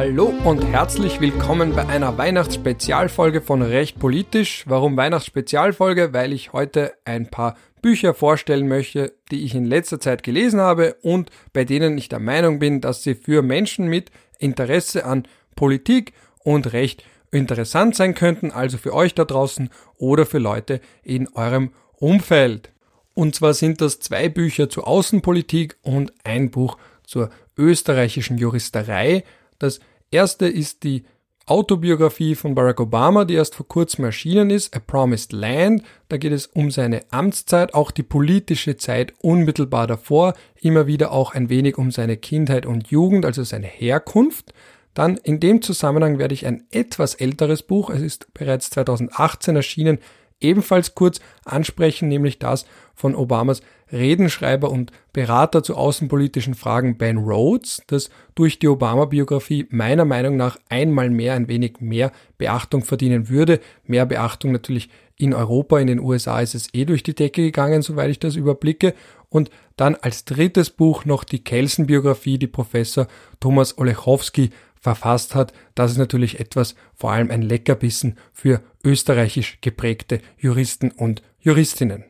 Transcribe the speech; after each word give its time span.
Hallo 0.00 0.32
und 0.46 0.64
herzlich 0.64 1.20
willkommen 1.20 1.74
bei 1.74 1.86
einer 1.86 2.16
Weihnachtsspezialfolge 2.16 3.42
von 3.42 3.60
Recht 3.60 3.98
Politisch. 3.98 4.64
Warum 4.66 4.96
Weihnachtsspezialfolge? 4.96 6.14
Weil 6.14 6.32
ich 6.32 6.54
heute 6.54 6.94
ein 7.04 7.30
paar 7.30 7.54
Bücher 7.82 8.14
vorstellen 8.14 8.66
möchte, 8.66 9.12
die 9.30 9.44
ich 9.44 9.54
in 9.54 9.66
letzter 9.66 10.00
Zeit 10.00 10.22
gelesen 10.22 10.58
habe 10.58 10.96
und 11.02 11.28
bei 11.52 11.66
denen 11.66 11.98
ich 11.98 12.08
der 12.08 12.18
Meinung 12.18 12.58
bin, 12.60 12.80
dass 12.80 13.02
sie 13.02 13.14
für 13.14 13.42
Menschen 13.42 13.88
mit 13.88 14.10
Interesse 14.38 15.04
an 15.04 15.28
Politik 15.54 16.14
und 16.44 16.72
Recht 16.72 17.04
interessant 17.30 17.94
sein 17.94 18.14
könnten, 18.14 18.52
also 18.52 18.78
für 18.78 18.94
euch 18.94 19.14
da 19.14 19.26
draußen 19.26 19.68
oder 19.98 20.24
für 20.24 20.38
Leute 20.38 20.80
in 21.02 21.28
eurem 21.34 21.72
Umfeld. 21.92 22.72
Und 23.12 23.34
zwar 23.34 23.52
sind 23.52 23.82
das 23.82 24.00
zwei 24.00 24.30
Bücher 24.30 24.70
zur 24.70 24.88
Außenpolitik 24.88 25.76
und 25.82 26.14
ein 26.24 26.50
Buch 26.50 26.78
zur 27.04 27.28
österreichischen 27.58 28.38
Juristerei. 28.38 29.24
Das 29.58 29.80
erste 30.10 30.46
ist 30.46 30.84
die 30.84 31.04
Autobiografie 31.46 32.36
von 32.36 32.54
Barack 32.54 32.78
Obama, 32.78 33.24
die 33.24 33.34
erst 33.34 33.56
vor 33.56 33.66
kurzem 33.66 34.04
erschienen 34.04 34.50
ist, 34.50 34.74
A 34.76 34.78
Promised 34.78 35.32
Land. 35.32 35.82
Da 36.08 36.16
geht 36.16 36.32
es 36.32 36.46
um 36.46 36.70
seine 36.70 37.02
Amtszeit, 37.10 37.74
auch 37.74 37.90
die 37.90 38.04
politische 38.04 38.76
Zeit 38.76 39.14
unmittelbar 39.20 39.88
davor, 39.88 40.34
immer 40.60 40.86
wieder 40.86 41.10
auch 41.10 41.34
ein 41.34 41.48
wenig 41.48 41.76
um 41.76 41.90
seine 41.90 42.16
Kindheit 42.16 42.66
und 42.66 42.88
Jugend, 42.88 43.24
also 43.24 43.42
seine 43.42 43.66
Herkunft. 43.66 44.54
Dann 44.94 45.16
in 45.16 45.40
dem 45.40 45.60
Zusammenhang 45.60 46.18
werde 46.18 46.34
ich 46.34 46.46
ein 46.46 46.64
etwas 46.70 47.14
älteres 47.14 47.62
Buch, 47.64 47.90
es 47.90 48.00
ist 48.00 48.32
bereits 48.32 48.70
2018 48.70 49.56
erschienen, 49.56 49.98
ebenfalls 50.40 50.94
kurz 50.94 51.20
ansprechen, 51.44 52.08
nämlich 52.08 52.38
das 52.38 52.66
von 52.94 53.14
Obamas 53.14 53.62
Redenschreiber 53.92 54.70
und 54.70 54.92
Berater 55.12 55.62
zu 55.62 55.76
außenpolitischen 55.76 56.54
Fragen 56.54 56.96
Ben 56.96 57.18
Rhodes, 57.18 57.82
das 57.88 58.10
durch 58.34 58.58
die 58.58 58.68
Obama-Biografie 58.68 59.66
meiner 59.70 60.04
Meinung 60.04 60.36
nach 60.36 60.58
einmal 60.68 61.10
mehr 61.10 61.34
ein 61.34 61.48
wenig 61.48 61.80
mehr 61.80 62.12
Beachtung 62.38 62.84
verdienen 62.84 63.28
würde. 63.28 63.60
Mehr 63.84 64.06
Beachtung 64.06 64.52
natürlich 64.52 64.90
in 65.16 65.34
Europa, 65.34 65.78
in 65.78 65.88
den 65.88 66.00
USA 66.00 66.40
ist 66.40 66.54
es 66.54 66.72
eh 66.72 66.84
durch 66.84 67.02
die 67.02 67.14
Decke 67.14 67.42
gegangen, 67.42 67.82
soweit 67.82 68.10
ich 68.10 68.18
das 68.18 68.36
überblicke. 68.36 68.94
Und 69.28 69.50
dann 69.76 69.94
als 69.96 70.24
drittes 70.24 70.70
Buch 70.70 71.04
noch 71.04 71.24
die 71.24 71.44
Kelsen-Biografie, 71.44 72.38
die 72.38 72.46
Professor 72.46 73.06
Thomas 73.38 73.76
Olechowski 73.76 74.50
verfasst 74.80 75.34
hat. 75.34 75.52
Das 75.74 75.92
ist 75.92 75.98
natürlich 75.98 76.40
etwas, 76.40 76.74
vor 76.94 77.12
allem 77.12 77.30
ein 77.30 77.42
Leckerbissen 77.42 78.18
für 78.32 78.62
österreichisch 78.82 79.58
geprägte 79.60 80.20
Juristen 80.38 80.90
und 80.90 81.22
Juristinnen. 81.38 82.04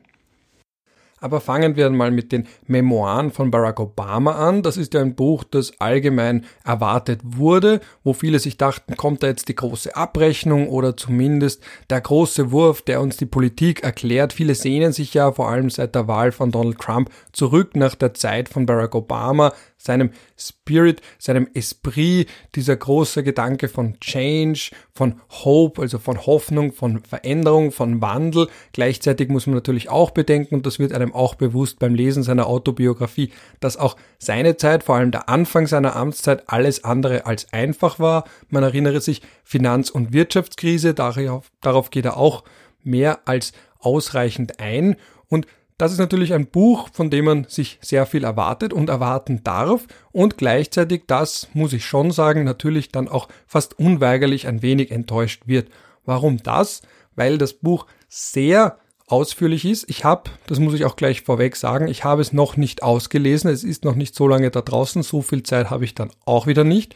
Aber 1.23 1.43
fangen 1.43 1.77
wir 1.77 1.91
mal 1.91 2.11
mit 2.11 2.33
den 2.33 2.47
Memoiren 2.67 3.31
von 3.31 3.51
Barack 3.51 3.79
Obama 3.79 4.33
an. 4.33 4.63
Das 4.63 4.79
ist 4.79 4.95
ja 4.95 5.03
ein 5.03 5.15
Buch, 5.15 5.45
das 5.45 5.79
allgemein 5.79 6.47
erwartet 6.65 7.21
wurde, 7.23 7.81
wo 8.03 8.15
viele 8.15 8.39
sich 8.39 8.57
dachten, 8.57 8.97
kommt 8.97 9.23
da 9.23 9.27
jetzt 9.27 9.49
die 9.49 9.55
große 9.55 9.95
Abrechnung 9.95 10.69
oder 10.69 10.97
zumindest 10.97 11.63
der 11.91 12.01
große 12.01 12.53
Wurf, 12.53 12.81
der 12.81 13.03
uns 13.03 13.19
die 13.19 13.27
Politik 13.27 13.83
erklärt. 13.83 14.33
Viele 14.33 14.55
sehnen 14.55 14.93
sich 14.93 15.13
ja 15.13 15.31
vor 15.31 15.51
allem 15.51 15.69
seit 15.69 15.95
der 15.95 16.09
Wahl 16.09 16.33
von 16.33 16.51
Donald 16.51 16.79
Trump 16.79 17.11
zurück 17.33 17.77
nach 17.77 17.95
der 17.95 18.15
Zeit 18.15 18.49
von 18.49 18.65
Barack 18.65 18.95
Obama, 18.95 19.53
seinem 19.81 20.11
Spirit, 20.37 21.01
seinem 21.19 21.49
Esprit, 21.55 22.29
dieser 22.55 22.77
große 22.77 23.23
Gedanke 23.23 23.69
von 23.69 23.99
Change, 24.01 24.71
von 24.93 25.21
Hope, 25.31 25.81
also 25.81 25.99
von 25.99 26.27
Hoffnung, 26.27 26.73
von 26.73 27.03
Veränderung, 27.03 27.73
von 27.73 28.03
Wandel. 28.03 28.49
Gleichzeitig 28.73 29.31
muss 29.31 29.47
man 29.47 29.55
natürlich 29.55 29.89
auch 29.89 30.11
bedenken, 30.11 30.57
und 30.57 30.67
das 30.67 30.79
wird 30.79 30.93
einem 30.93 31.15
auch 31.15 31.35
bewusst 31.35 31.79
beim 31.79 31.95
Lesen 31.95 32.23
seiner 32.23 32.47
Autobiografie, 32.47 33.33
dass 33.61 33.79
auch 33.79 33.97
seine 34.19 34.57
Zeit, 34.57 34.85
vor 34.85 34.97
allem 34.97 35.11
der 35.11 35.31
Anfang 35.31 35.67
seiner 35.67 35.97
Amtszeit, 35.97 36.45
alles 36.47 36.85
andere 36.85 37.25
als 37.25 37.53
einfach 37.53 37.99
war. 37.99 38.25
Man 38.49 38.63
erinnere 38.63 39.01
sich 39.01 39.23
Finanz- 39.45 39.91
und 39.91 40.13
Wirtschaftskrise, 40.13 40.93
darauf, 40.93 41.51
darauf 41.63 41.91
geht 41.91 42.05
er 42.05 42.19
auch 42.19 42.45
mehr 42.83 43.21
als 43.25 43.53
ausreichend 43.79 44.61
ein. 44.61 44.97
Und 45.29 45.47
das 45.81 45.93
ist 45.93 45.99
natürlich 45.99 46.35
ein 46.35 46.47
Buch, 46.47 46.91
von 46.93 47.09
dem 47.09 47.25
man 47.25 47.45
sich 47.45 47.79
sehr 47.81 48.05
viel 48.05 48.25
erwartet 48.25 48.73
und 48.75 48.91
erwarten 48.91 49.43
darf 49.45 49.87
und 50.13 50.37
gleichzeitig, 50.37 51.05
das 51.07 51.49
muss 51.55 51.73
ich 51.73 51.87
schon 51.87 52.11
sagen, 52.11 52.45
natürlich 52.45 52.91
dann 52.91 53.09
auch 53.09 53.29
fast 53.47 53.79
unweigerlich 53.79 54.47
ein 54.47 54.61
wenig 54.61 54.91
enttäuscht 54.91 55.45
wird. 55.47 55.69
Warum 56.05 56.43
das? 56.43 56.83
Weil 57.17 57.39
das 57.39 57.55
Buch 57.55 57.87
sehr 58.09 58.79
ausführlich 59.07 59.65
ist. 59.65 59.89
Ich 59.89 60.05
habe, 60.05 60.31
das 60.47 60.59
muss 60.59 60.75
ich 60.75 60.85
auch 60.85 60.97
gleich 60.97 61.23
vorweg 61.23 61.57
sagen, 61.57 61.89
ich 61.89 62.05
habe 62.05 62.21
es 62.21 62.33
noch 62.33 62.59
nicht 62.59 62.83
ausgelesen. 62.83 63.51
Es 63.51 63.65
ist 63.65 63.85
noch 63.85 63.95
nicht 63.95 64.15
so 64.15 64.29
lange 64.29 64.51
da 64.51 64.61
draußen. 64.61 65.03
So 65.03 65.23
viel 65.23 65.43
Zeit 65.43 65.71
habe 65.71 65.85
ich 65.85 65.95
dann 65.95 66.11
auch 66.27 66.47
wieder 66.47 66.65
nicht. 66.65 66.95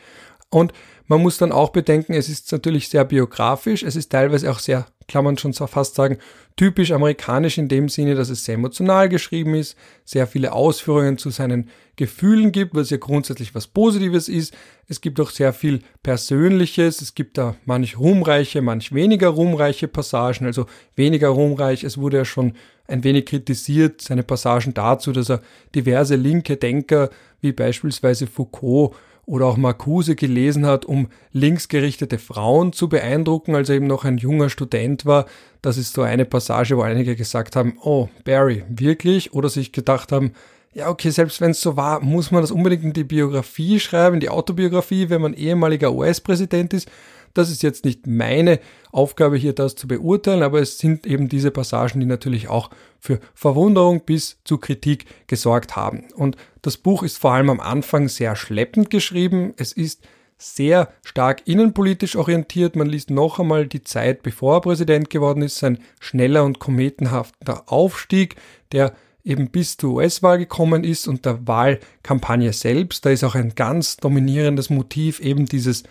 Und 0.50 0.72
man 1.06 1.22
muss 1.22 1.38
dann 1.38 1.52
auch 1.52 1.70
bedenken, 1.70 2.12
es 2.12 2.28
ist 2.28 2.52
natürlich 2.52 2.88
sehr 2.88 3.04
biografisch. 3.04 3.82
Es 3.82 3.96
ist 3.96 4.12
teilweise 4.12 4.50
auch 4.50 4.58
sehr 4.58 4.86
kann 5.08 5.24
man 5.24 5.38
schon 5.38 5.52
fast 5.52 5.94
sagen, 5.94 6.18
typisch 6.56 6.92
amerikanisch 6.92 7.58
in 7.58 7.68
dem 7.68 7.88
Sinne, 7.88 8.14
dass 8.14 8.30
es 8.30 8.44
sehr 8.44 8.54
emotional 8.54 9.08
geschrieben 9.08 9.54
ist, 9.54 9.76
sehr 10.04 10.26
viele 10.26 10.52
Ausführungen 10.52 11.18
zu 11.18 11.30
seinen 11.30 11.68
Gefühlen 11.96 12.52
gibt, 12.52 12.74
was 12.74 12.90
ja 12.90 12.96
grundsätzlich 12.96 13.54
was 13.54 13.66
Positives 13.66 14.28
ist. 14.28 14.54
Es 14.88 15.00
gibt 15.00 15.20
auch 15.20 15.30
sehr 15.30 15.52
viel 15.52 15.80
Persönliches, 16.02 17.00
es 17.00 17.14
gibt 17.14 17.38
da 17.38 17.56
manch 17.64 17.98
ruhmreiche, 17.98 18.62
manch 18.62 18.92
weniger 18.92 19.28
ruhmreiche 19.28 19.88
Passagen, 19.88 20.46
also 20.46 20.66
weniger 20.96 21.28
ruhmreich. 21.28 21.84
Es 21.84 21.98
wurde 21.98 22.18
ja 22.18 22.24
schon 22.24 22.54
ein 22.86 23.04
wenig 23.04 23.26
kritisiert, 23.26 24.00
seine 24.00 24.22
Passagen 24.22 24.74
dazu, 24.74 25.12
dass 25.12 25.30
er 25.30 25.40
diverse 25.74 26.16
linke 26.16 26.56
Denker 26.56 27.10
wie 27.40 27.52
beispielsweise 27.52 28.26
Foucault 28.26 28.94
oder 29.26 29.46
auch 29.46 29.56
Marcuse 29.56 30.16
gelesen 30.16 30.66
hat, 30.66 30.84
um 30.84 31.08
linksgerichtete 31.32 32.18
Frauen 32.18 32.72
zu 32.72 32.88
beeindrucken, 32.88 33.54
als 33.54 33.68
er 33.68 33.76
eben 33.76 33.86
noch 33.86 34.04
ein 34.04 34.18
junger 34.18 34.50
Student 34.50 35.06
war. 35.06 35.26
Das 35.62 35.78
ist 35.78 35.94
so 35.94 36.02
eine 36.02 36.24
Passage, 36.24 36.76
wo 36.76 36.82
einige 36.82 37.16
gesagt 37.16 37.56
haben, 37.56 37.78
oh, 37.82 38.08
Barry, 38.24 38.64
wirklich? 38.68 39.32
Oder 39.32 39.48
sich 39.48 39.72
gedacht 39.72 40.12
haben, 40.12 40.32
ja, 40.74 40.88
okay, 40.88 41.10
selbst 41.10 41.40
wenn 41.40 41.52
es 41.52 41.60
so 41.60 41.76
war, 41.76 42.00
muss 42.00 42.30
man 42.30 42.42
das 42.42 42.50
unbedingt 42.50 42.84
in 42.84 42.92
die 42.92 43.04
Biografie 43.04 43.78
schreiben, 43.78 44.14
in 44.14 44.20
die 44.20 44.28
Autobiografie, 44.28 45.08
wenn 45.08 45.22
man 45.22 45.32
ehemaliger 45.32 45.92
US-Präsident 45.92 46.74
ist. 46.74 46.90
Das 47.32 47.50
ist 47.50 47.62
jetzt 47.62 47.84
nicht 47.84 48.06
meine 48.06 48.60
Aufgabe 48.92 49.36
hier, 49.36 49.54
das 49.54 49.74
zu 49.74 49.88
beurteilen, 49.88 50.42
aber 50.42 50.60
es 50.60 50.78
sind 50.78 51.06
eben 51.06 51.28
diese 51.28 51.50
Passagen, 51.50 52.00
die 52.00 52.06
natürlich 52.06 52.48
auch 52.48 52.70
für 53.04 53.20
Verwunderung 53.34 54.00
bis 54.06 54.38
zu 54.44 54.56
Kritik 54.56 55.04
gesorgt 55.26 55.76
haben. 55.76 56.04
Und 56.14 56.38
das 56.62 56.78
Buch 56.78 57.02
ist 57.02 57.18
vor 57.18 57.32
allem 57.32 57.50
am 57.50 57.60
Anfang 57.60 58.08
sehr 58.08 58.34
schleppend 58.34 58.88
geschrieben. 58.88 59.52
Es 59.58 59.72
ist 59.72 60.08
sehr 60.38 60.88
stark 61.04 61.42
innenpolitisch 61.46 62.16
orientiert. 62.16 62.76
Man 62.76 62.86
liest 62.86 63.10
noch 63.10 63.38
einmal 63.38 63.66
die 63.66 63.84
Zeit, 63.84 64.22
bevor 64.22 64.54
er 64.56 64.60
Präsident 64.62 65.10
geworden 65.10 65.42
ist, 65.42 65.58
sein 65.58 65.80
schneller 66.00 66.44
und 66.44 66.60
kometenhafter 66.60 67.64
Aufstieg, 67.66 68.36
der 68.72 68.94
eben 69.22 69.50
bis 69.50 69.76
zur 69.76 69.96
US-Wahl 69.96 70.38
gekommen 70.38 70.82
ist 70.82 71.06
und 71.06 71.26
der 71.26 71.46
Wahlkampagne 71.46 72.54
selbst. 72.54 73.04
Da 73.04 73.10
ist 73.10 73.22
auch 73.22 73.34
ein 73.34 73.54
ganz 73.54 73.98
dominierendes 73.98 74.70
Motiv 74.70 75.20
eben 75.20 75.44
dieses 75.44 75.82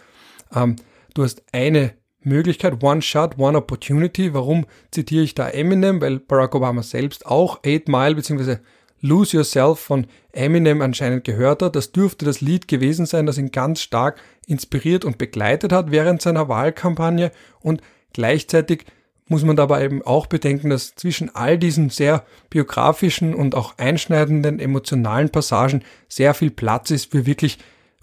ähm, 0.51 0.77
du 1.13 1.23
hast 1.23 1.43
eine 1.51 1.93
Möglichkeit, 2.23 2.83
One 2.83 3.01
Shot, 3.01 3.37
One 3.37 3.57
Opportunity. 3.57 4.33
Warum 4.33 4.65
zitiere 4.91 5.23
ich 5.23 5.35
da 5.35 5.49
Eminem? 5.49 6.01
Weil 6.01 6.19
Barack 6.19 6.55
Obama 6.55 6.83
selbst 6.83 7.25
auch 7.25 7.59
Eight 7.65 7.87
Mile 7.87 8.15
bzw. 8.15 8.57
Lose 9.01 9.35
Yourself 9.35 9.79
von 9.79 10.07
Eminem 10.31 10.81
anscheinend 10.81 11.25
gehört 11.25 11.61
hat. 11.61 11.75
Das 11.75 11.91
dürfte 11.91 12.25
das 12.25 12.39
Lied 12.39 12.67
gewesen 12.67 13.05
sein, 13.05 13.25
das 13.25 13.37
ihn 13.37 13.51
ganz 13.51 13.81
stark 13.81 14.21
inspiriert 14.47 15.03
und 15.03 15.17
begleitet 15.17 15.73
hat 15.73 15.91
während 15.91 16.21
seiner 16.21 16.47
Wahlkampagne. 16.47 17.31
Und 17.59 17.81
gleichzeitig 18.13 18.85
muss 19.27 19.43
man 19.43 19.55
dabei 19.55 19.83
eben 19.83 20.01
auch 20.01 20.27
bedenken, 20.27 20.69
dass 20.69 20.95
zwischen 20.95 21.33
all 21.35 21.57
diesen 21.57 21.89
sehr 21.89 22.25
biografischen 22.49 23.33
und 23.33 23.55
auch 23.55 23.77
einschneidenden 23.77 24.59
emotionalen 24.59 25.29
Passagen 25.29 25.83
sehr 26.07 26.33
viel 26.33 26.51
Platz 26.51 26.91
ist 26.91 27.11
für 27.11 27.25
wirklich 27.25 27.57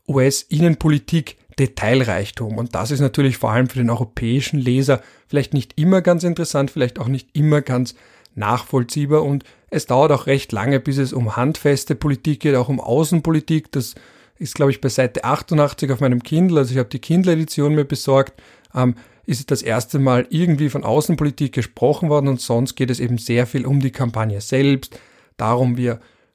US-Innenpolitik, 0.08 1.36
Detailreichtum. 1.60 2.56
Und 2.56 2.74
das 2.74 2.90
ist 2.90 3.00
natürlich 3.00 3.36
vor 3.36 3.52
allem 3.52 3.68
für 3.68 3.78
den 3.78 3.90
europäischen 3.90 4.58
Leser 4.58 5.02
vielleicht 5.28 5.54
nicht 5.54 5.78
immer 5.78 6.00
ganz 6.00 6.24
interessant, 6.24 6.70
vielleicht 6.70 6.98
auch 6.98 7.08
nicht 7.08 7.28
immer 7.34 7.60
ganz 7.60 7.94
nachvollziehbar. 8.34 9.22
Und 9.22 9.44
es 9.68 9.86
dauert 9.86 10.10
auch 10.10 10.26
recht 10.26 10.50
lange, 10.52 10.80
bis 10.80 10.96
es 10.96 11.12
um 11.12 11.36
handfeste 11.36 11.94
Politik 11.94 12.40
geht, 12.40 12.56
auch 12.56 12.70
um 12.70 12.80
Außenpolitik. 12.80 13.70
Das 13.72 13.94
ist, 14.38 14.54
glaube 14.54 14.70
ich, 14.70 14.80
bei 14.80 14.88
Seite 14.88 15.24
88 15.24 15.92
auf 15.92 16.00
meinem 16.00 16.22
Kindle. 16.22 16.58
Also 16.58 16.72
ich 16.72 16.78
habe 16.78 16.88
die 16.88 16.98
Kindle-Edition 16.98 17.74
mir 17.74 17.84
besorgt. 17.84 18.40
Ähm, 18.74 18.94
ist 19.26 19.50
das 19.50 19.62
erste 19.62 19.98
Mal 19.98 20.26
irgendwie 20.30 20.70
von 20.70 20.82
Außenpolitik 20.82 21.52
gesprochen 21.52 22.08
worden 22.08 22.26
und 22.26 22.40
sonst 22.40 22.74
geht 22.74 22.90
es 22.90 22.98
eben 22.98 23.18
sehr 23.18 23.46
viel 23.46 23.64
um 23.64 23.78
die 23.80 23.92
Kampagne 23.92 24.40
selbst, 24.40 24.98
darum, 25.36 25.76
wie 25.76 25.92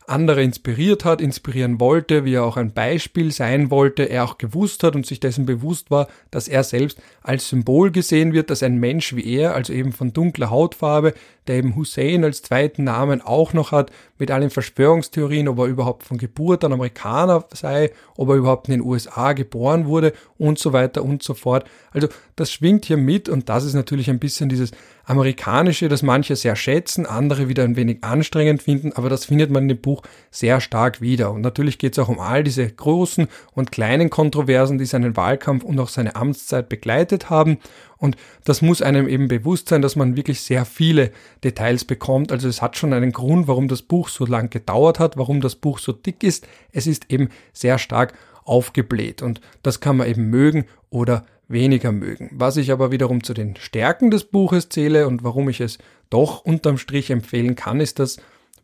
andere 0.07 0.43
inspiriert 0.43 1.05
hat, 1.05 1.21
inspirieren 1.21 1.79
wollte, 1.79 2.25
wie 2.25 2.35
er 2.35 2.43
auch 2.43 2.57
ein 2.57 2.73
Beispiel 2.73 3.31
sein 3.31 3.71
wollte, 3.71 4.03
er 4.03 4.23
auch 4.23 4.37
gewusst 4.37 4.83
hat 4.83 4.95
und 4.95 5.05
sich 5.05 5.19
dessen 5.19 5.45
bewusst 5.45 5.91
war, 5.91 6.07
dass 6.31 6.47
er 6.47 6.63
selbst 6.63 6.99
als 7.21 7.49
Symbol 7.49 7.91
gesehen 7.91 8.33
wird, 8.33 8.49
dass 8.49 8.63
ein 8.63 8.77
Mensch 8.77 9.15
wie 9.15 9.25
er, 9.25 9.55
also 9.55 9.73
eben 9.73 9.91
von 9.91 10.13
dunkler 10.13 10.49
Hautfarbe, 10.49 11.13
der 11.47 11.57
eben 11.57 11.75
Hussein 11.75 12.23
als 12.23 12.41
zweiten 12.41 12.83
Namen 12.83 13.21
auch 13.21 13.53
noch 13.53 13.71
hat, 13.71 13.91
mit 14.17 14.31
allen 14.31 14.49
Verschwörungstheorien, 14.49 15.47
ob 15.47 15.59
er 15.59 15.65
überhaupt 15.65 16.03
von 16.03 16.17
Geburt 16.17 16.63
ein 16.63 16.73
Amerikaner 16.73 17.45
sei, 17.53 17.91
ob 18.15 18.29
er 18.29 18.35
überhaupt 18.35 18.67
in 18.67 18.73
den 18.73 18.81
USA 18.81 19.33
geboren 19.33 19.85
wurde 19.85 20.13
und 20.37 20.57
so 20.57 20.73
weiter 20.73 21.03
und 21.03 21.21
so 21.21 21.33
fort. 21.33 21.65
Also 21.91 22.07
das 22.35 22.51
schwingt 22.51 22.85
hier 22.85 22.97
mit 22.97 23.29
und 23.29 23.49
das 23.49 23.65
ist 23.65 23.73
natürlich 23.73 24.09
ein 24.09 24.19
bisschen 24.19 24.49
dieses 24.49 24.71
amerikanische, 25.05 25.87
das 25.87 26.01
manche 26.01 26.35
sehr 26.35 26.55
schätzen, 26.55 27.05
andere 27.05 27.47
wieder 27.47 27.63
ein 27.63 27.75
wenig 27.75 28.03
anstrengend 28.03 28.63
finden, 28.63 28.93
aber 28.93 29.09
das 29.09 29.25
findet 29.25 29.51
man 29.51 29.63
in 29.63 29.69
dem 29.69 29.81
Buch 29.81 30.01
sehr 30.31 30.61
stark 30.61 31.01
wieder. 31.01 31.31
Und 31.31 31.41
natürlich 31.41 31.77
geht 31.77 31.93
es 31.93 31.99
auch 31.99 32.09
um 32.09 32.19
all 32.19 32.43
diese 32.43 32.67
großen 32.67 33.27
und 33.53 33.71
kleinen 33.71 34.09
Kontroversen, 34.09 34.77
die 34.77 34.85
seinen 34.85 35.15
Wahlkampf 35.15 35.63
und 35.63 35.79
auch 35.79 35.89
seine 35.89 36.15
Amtszeit 36.15 36.69
begleitet 36.69 37.29
haben. 37.29 37.59
Und 37.97 38.17
das 38.43 38.61
muss 38.61 38.81
einem 38.81 39.07
eben 39.07 39.27
bewusst 39.27 39.69
sein, 39.69 39.81
dass 39.81 39.95
man 39.95 40.15
wirklich 40.15 40.41
sehr 40.41 40.65
viele 40.65 41.11
Details 41.43 41.85
bekommt. 41.85 42.31
Also 42.31 42.47
es 42.47 42.61
hat 42.61 42.77
schon 42.77 42.93
einen 42.93 43.11
Grund, 43.11 43.47
warum 43.47 43.67
das 43.67 43.81
Buch 43.81 44.09
so 44.09 44.25
lang 44.25 44.49
gedauert 44.49 44.99
hat, 44.99 45.17
warum 45.17 45.41
das 45.41 45.55
Buch 45.55 45.79
so 45.79 45.91
dick 45.91 46.23
ist. 46.23 46.47
Es 46.71 46.87
ist 46.87 47.11
eben 47.11 47.29
sehr 47.53 47.77
stark 47.77 48.13
aufgebläht 48.43 49.21
und 49.21 49.41
das 49.63 49.79
kann 49.79 49.97
man 49.97 50.07
eben 50.07 50.29
mögen 50.29 50.65
oder 50.89 51.25
weniger 51.47 51.91
mögen. 51.91 52.29
Was 52.33 52.57
ich 52.57 52.71
aber 52.71 52.91
wiederum 52.91 53.23
zu 53.23 53.33
den 53.33 53.55
Stärken 53.55 54.11
des 54.11 54.25
Buches 54.25 54.69
zähle 54.69 55.07
und 55.07 55.23
warum 55.23 55.49
ich 55.49 55.61
es 55.61 55.77
doch 56.09 56.45
unterm 56.45 56.77
Strich 56.77 57.09
empfehlen 57.09 57.55
kann, 57.55 57.79
ist, 57.79 57.99
dass 57.99 58.17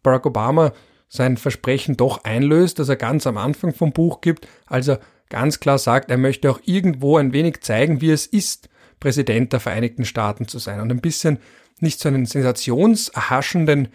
Barack 0.04 0.26
Obama 0.26 0.74
sein 1.10 1.38
Versprechen 1.38 1.98
doch 1.98 2.24
einlöst, 2.24 2.80
das 2.80 2.90
er 2.90 2.96
ganz 2.96 3.28
am 3.28 3.38
Anfang 3.38 3.74
vom 3.74 3.92
Buch 3.92 4.22
gibt, 4.22 4.48
als 4.66 4.88
er 4.88 5.00
ganz 5.30 5.60
klar 5.60 5.78
sagt, 5.78 6.10
er 6.10 6.18
möchte 6.18 6.50
auch 6.50 6.60
irgendwo 6.64 7.18
ein 7.18 7.34
wenig 7.34 7.62
zeigen, 7.62 8.02
wie 8.02 8.12
es 8.12 8.26
ist, 8.26 8.70
Präsident 9.02 9.52
der 9.52 9.60
Vereinigten 9.60 10.06
Staaten 10.06 10.48
zu 10.48 10.60
sein 10.60 10.80
und 10.80 10.90
ein 10.90 11.02
bisschen 11.02 11.40
nicht 11.82 12.00
so 12.00 12.08
einen 12.08 12.26
sensationserhaschenden 12.26 13.90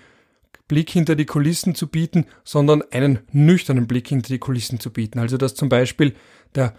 Blick 0.69 0.91
hinter 0.91 1.15
die 1.15 1.25
Kulissen 1.25 1.75
zu 1.75 1.87
bieten, 1.87 2.27
sondern 2.45 2.83
einen 2.91 3.21
nüchternen 3.33 3.87
Blick 3.87 4.09
hinter 4.09 4.29
die 4.29 4.39
Kulissen 4.39 4.81
zu 4.81 4.93
bieten. 4.93 5.19
Also 5.19 5.39
dass 5.39 5.55
zum 5.55 5.71
Beispiel 5.71 6.15
der 6.55 6.75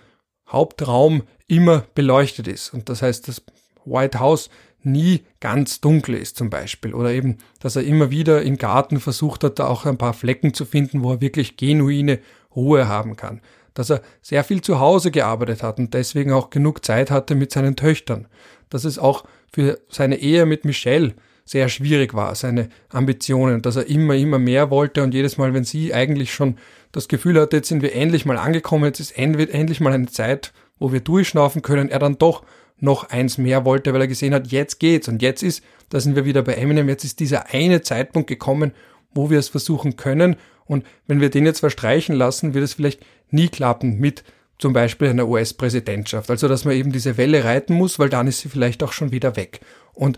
Hauptraum 0.48 1.24
immer 1.48 1.86
beleuchtet 1.96 2.48
ist. 2.48 2.74
Und 2.74 2.90
das 2.90 3.02
heißt, 3.02 3.28
das 3.28 3.42
White 3.86 4.20
House 4.20 4.50
nie 4.84 5.22
ganz 5.40 5.80
dunkel 5.80 6.16
ist 6.16 6.38
zum 6.38 6.50
Beispiel. 6.50 6.94
Oder 6.94 7.12
eben, 7.12 7.38
dass 7.60 7.78
er 7.78 7.84
immer 7.84 8.12
wieder 8.12 8.42
im 8.42 8.58
Garten 8.58 9.00
versucht 9.00 9.44
hat, 9.44 9.60
da 9.60 9.68
auch 9.68 9.86
ein 9.86 9.98
paar 9.98 10.14
Flecken 10.14 10.54
zu 10.54 10.66
finden, 10.66 11.02
wo 11.02 11.14
er 11.14 11.22
wirklich 11.22 11.58
genuine 11.58 12.20
Ruhe 12.56 12.88
haben 12.88 13.16
kann. 13.16 13.42
Dass 13.78 13.92
er 13.92 14.02
sehr 14.24 14.44
viel 14.44 14.62
zu 14.62 14.80
Hause 14.80 15.12
gearbeitet 15.12 15.62
hat 15.62 15.78
und 15.78 15.94
deswegen 15.94 16.32
auch 16.34 16.50
genug 16.50 16.84
Zeit 16.84 17.12
hatte 17.12 17.36
mit 17.36 17.52
seinen 17.52 17.76
Töchtern. 17.76 18.28
Dass 18.72 18.86
es 18.86 18.98
auch 18.98 19.24
für 19.54 19.80
seine 19.88 20.18
Ehe 20.18 20.48
mit 20.48 20.66
Michelle 20.66 21.14
sehr 21.46 21.70
schwierig 21.70 22.16
war, 22.16 22.34
seine 22.34 22.70
Ambitionen, 22.90 23.62
dass 23.62 23.76
er 23.76 23.88
immer, 23.88 24.16
immer 24.16 24.40
mehr 24.40 24.72
wollte 24.72 25.04
und 25.04 25.14
jedes 25.14 25.38
Mal, 25.38 25.54
wenn 25.54 25.64
sie 25.64 25.94
eigentlich 25.94 26.34
schon 26.34 26.58
das 26.92 27.08
Gefühl 27.08 27.40
hatte, 27.40 27.58
jetzt 27.58 27.70
sind 27.70 27.84
wir 27.84 27.94
endlich 27.94 28.26
mal 28.26 28.38
angekommen, 28.38 28.86
jetzt 28.86 29.00
ist 29.00 29.12
endlich 29.12 29.80
mal 29.80 29.94
eine 29.94 30.08
Zeit, 30.08 30.54
wo 30.80 30.92
wir 30.92 31.00
durchschnaufen 31.00 31.62
können, 31.62 31.90
er 31.90 32.00
dann 32.00 32.18
doch 32.18 32.44
noch 32.80 33.10
eins 33.10 33.38
mehr 33.38 33.64
wollte, 33.64 33.94
weil 33.94 34.02
er 34.02 34.08
gesehen 34.08 34.34
hat, 34.34 34.48
jetzt 34.48 34.80
geht's 34.80 35.08
und 35.08 35.22
jetzt 35.22 35.44
ist, 35.44 35.64
da 35.90 36.00
sind 36.00 36.16
wir 36.16 36.26
wieder 36.26 36.42
bei 36.42 36.56
Eminem, 36.56 36.90
jetzt 36.90 37.04
ist 37.04 37.20
dieser 37.20 37.54
eine 37.54 37.84
Zeitpunkt 37.84 38.28
gekommen, 38.28 38.72
wo 39.14 39.30
wir 39.30 39.38
es 39.38 39.50
versuchen 39.50 39.98
können 39.98 40.36
und 40.66 40.86
wenn 41.08 41.22
wir 41.22 41.30
den 41.30 41.46
jetzt 41.46 41.62
verstreichen 41.62 42.16
lassen, 42.16 42.54
wird 42.54 42.64
es 42.64 42.74
vielleicht 42.74 43.06
nie 43.32 43.50
klappen 43.50 44.00
mit 44.00 44.24
zum 44.60 44.74
Beispiel 44.74 45.10
einer 45.10 45.28
US-Präsidentschaft. 45.28 46.30
Also, 46.30 46.48
dass 46.48 46.66
man 46.66 46.76
eben 46.76 46.92
diese 46.92 47.18
Welle 47.18 47.44
reiten 47.44 47.74
muss, 47.74 48.00
weil 48.00 48.10
dann 48.10 48.28
ist 48.28 48.40
sie 48.40 48.50
vielleicht 48.50 48.82
auch 48.84 48.92
schon 48.92 49.12
wieder 49.12 49.36
weg. 49.36 49.60
Und 49.94 50.18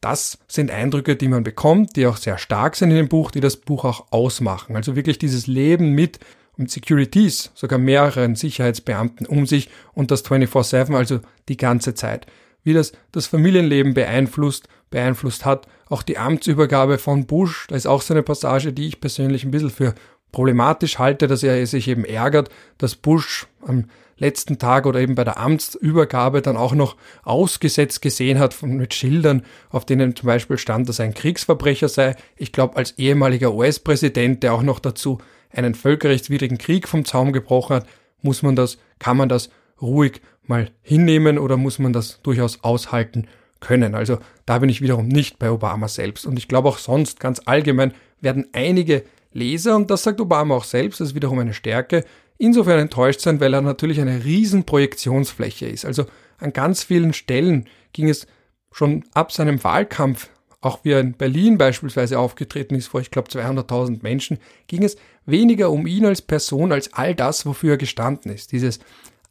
das 0.00 0.38
sind 0.46 0.70
Eindrücke, 0.70 1.16
die 1.16 1.28
man 1.28 1.42
bekommt, 1.42 1.96
die 1.96 2.06
auch 2.06 2.16
sehr 2.16 2.38
stark 2.38 2.76
sind 2.76 2.90
in 2.90 2.96
dem 2.96 3.08
Buch, 3.08 3.30
die 3.30 3.40
das 3.40 3.56
Buch 3.56 3.84
auch 3.84 4.12
ausmachen. 4.12 4.76
Also 4.76 4.94
wirklich 4.94 5.18
dieses 5.18 5.46
Leben 5.46 5.92
mit 5.92 6.20
und 6.56 6.70
Securities, 6.70 7.52
sogar 7.54 7.78
mehreren 7.78 8.34
Sicherheitsbeamten 8.34 9.26
um 9.26 9.46
sich 9.46 9.70
und 9.94 10.10
das 10.10 10.24
24-7, 10.24 10.94
also 10.94 11.20
die 11.48 11.56
ganze 11.56 11.94
Zeit. 11.94 12.26
Wie 12.64 12.72
das 12.74 12.92
das 13.12 13.26
Familienleben 13.26 13.94
beeinflusst, 13.94 14.68
beeinflusst 14.90 15.44
hat. 15.44 15.66
Auch 15.88 16.02
die 16.02 16.18
Amtsübergabe 16.18 16.98
von 16.98 17.26
Bush, 17.26 17.66
da 17.68 17.76
ist 17.76 17.86
auch 17.86 18.02
so 18.02 18.12
eine 18.12 18.22
Passage, 18.22 18.72
die 18.72 18.88
ich 18.88 19.00
persönlich 19.00 19.44
ein 19.44 19.50
bisschen 19.50 19.70
für 19.70 19.94
problematisch 20.38 21.00
halte, 21.00 21.26
dass 21.26 21.42
er 21.42 21.66
sich 21.66 21.88
eben 21.88 22.04
ärgert, 22.04 22.48
dass 22.78 22.94
Bush 22.94 23.48
am 23.66 23.86
letzten 24.18 24.60
Tag 24.60 24.86
oder 24.86 25.00
eben 25.00 25.16
bei 25.16 25.24
der 25.24 25.36
Amtsübergabe 25.36 26.42
dann 26.42 26.56
auch 26.56 26.74
noch 26.74 26.94
ausgesetzt 27.24 28.02
gesehen 28.02 28.38
hat 28.38 28.62
mit 28.62 28.94
Schildern, 28.94 29.42
auf 29.70 29.84
denen 29.84 30.14
zum 30.14 30.28
Beispiel 30.28 30.56
stand, 30.56 30.88
dass 30.88 31.00
er 31.00 31.06
ein 31.06 31.14
Kriegsverbrecher 31.14 31.88
sei. 31.88 32.14
Ich 32.36 32.52
glaube, 32.52 32.76
als 32.76 32.92
ehemaliger 32.98 33.52
US-Präsident, 33.52 34.44
der 34.44 34.54
auch 34.54 34.62
noch 34.62 34.78
dazu 34.78 35.18
einen 35.50 35.74
völkerrechtswidrigen 35.74 36.58
Krieg 36.58 36.86
vom 36.86 37.04
Zaum 37.04 37.32
gebrochen 37.32 37.74
hat, 37.74 37.88
muss 38.22 38.42
man 38.42 38.54
das, 38.54 38.78
kann 39.00 39.16
man 39.16 39.28
das 39.28 39.50
ruhig 39.82 40.20
mal 40.46 40.70
hinnehmen 40.82 41.36
oder 41.36 41.56
muss 41.56 41.80
man 41.80 41.92
das 41.92 42.22
durchaus 42.22 42.62
aushalten 42.62 43.26
können. 43.58 43.96
Also 43.96 44.18
da 44.46 44.60
bin 44.60 44.68
ich 44.68 44.82
wiederum 44.82 45.08
nicht 45.08 45.40
bei 45.40 45.50
Obama 45.50 45.88
selbst. 45.88 46.26
Und 46.26 46.38
ich 46.38 46.46
glaube 46.46 46.68
auch 46.68 46.78
sonst 46.78 47.18
ganz 47.18 47.42
allgemein 47.44 47.92
werden 48.20 48.46
einige 48.52 49.02
Leser, 49.32 49.76
und 49.76 49.90
das 49.90 50.02
sagt 50.02 50.20
Obama 50.20 50.54
auch 50.54 50.64
selbst, 50.64 51.00
das 51.00 51.08
ist 51.08 51.14
wiederum 51.14 51.38
eine 51.38 51.54
Stärke, 51.54 52.04
insofern 52.38 52.78
enttäuscht 52.78 53.20
sein, 53.20 53.40
weil 53.40 53.54
er 53.54 53.60
natürlich 53.60 54.00
eine 54.00 54.24
riesen 54.24 54.64
Projektionsfläche 54.64 55.66
ist. 55.66 55.84
Also 55.84 56.06
an 56.38 56.52
ganz 56.52 56.84
vielen 56.84 57.12
Stellen 57.12 57.66
ging 57.92 58.08
es 58.08 58.26
schon 58.72 59.04
ab 59.12 59.32
seinem 59.32 59.62
Wahlkampf, 59.64 60.30
auch 60.60 60.84
wie 60.84 60.92
er 60.92 61.00
in 61.00 61.12
Berlin 61.12 61.58
beispielsweise 61.58 62.18
aufgetreten 62.18 62.74
ist, 62.74 62.88
vor 62.88 63.00
ich 63.00 63.10
glaube 63.10 63.28
200.000 63.30 63.98
Menschen, 64.02 64.38
ging 64.66 64.82
es 64.82 64.96
weniger 65.26 65.70
um 65.70 65.86
ihn 65.86 66.06
als 66.06 66.22
Person, 66.22 66.72
als 66.72 66.92
all 66.94 67.14
das, 67.14 67.46
wofür 67.46 67.72
er 67.72 67.76
gestanden 67.76 68.32
ist. 68.32 68.52
Dieses 68.52 68.80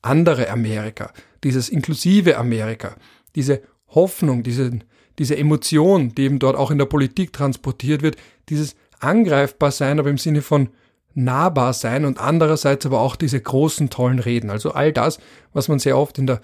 andere 0.01 0.49
Amerika, 0.49 1.11
dieses 1.43 1.69
inklusive 1.69 2.37
Amerika, 2.37 2.95
diese 3.35 3.61
Hoffnung, 3.89 4.43
diese, 4.43 4.79
diese 5.19 5.37
Emotion, 5.37 6.13
die 6.15 6.23
eben 6.23 6.39
dort 6.39 6.55
auch 6.55 6.71
in 6.71 6.77
der 6.77 6.85
Politik 6.85 7.33
transportiert 7.33 8.01
wird, 8.01 8.15
dieses 8.49 8.75
angreifbar 8.99 9.71
sein, 9.71 9.99
aber 9.99 10.09
im 10.09 10.17
Sinne 10.17 10.41
von 10.41 10.69
nahbar 11.13 11.73
sein 11.73 12.05
und 12.05 12.19
andererseits 12.19 12.85
aber 12.85 13.01
auch 13.01 13.15
diese 13.15 13.41
großen, 13.41 13.89
tollen 13.89 14.19
Reden. 14.19 14.49
Also 14.49 14.71
all 14.71 14.93
das, 14.93 15.17
was 15.51 15.67
man 15.67 15.79
sehr 15.79 15.97
oft 15.97 16.17
in 16.19 16.27
der 16.27 16.41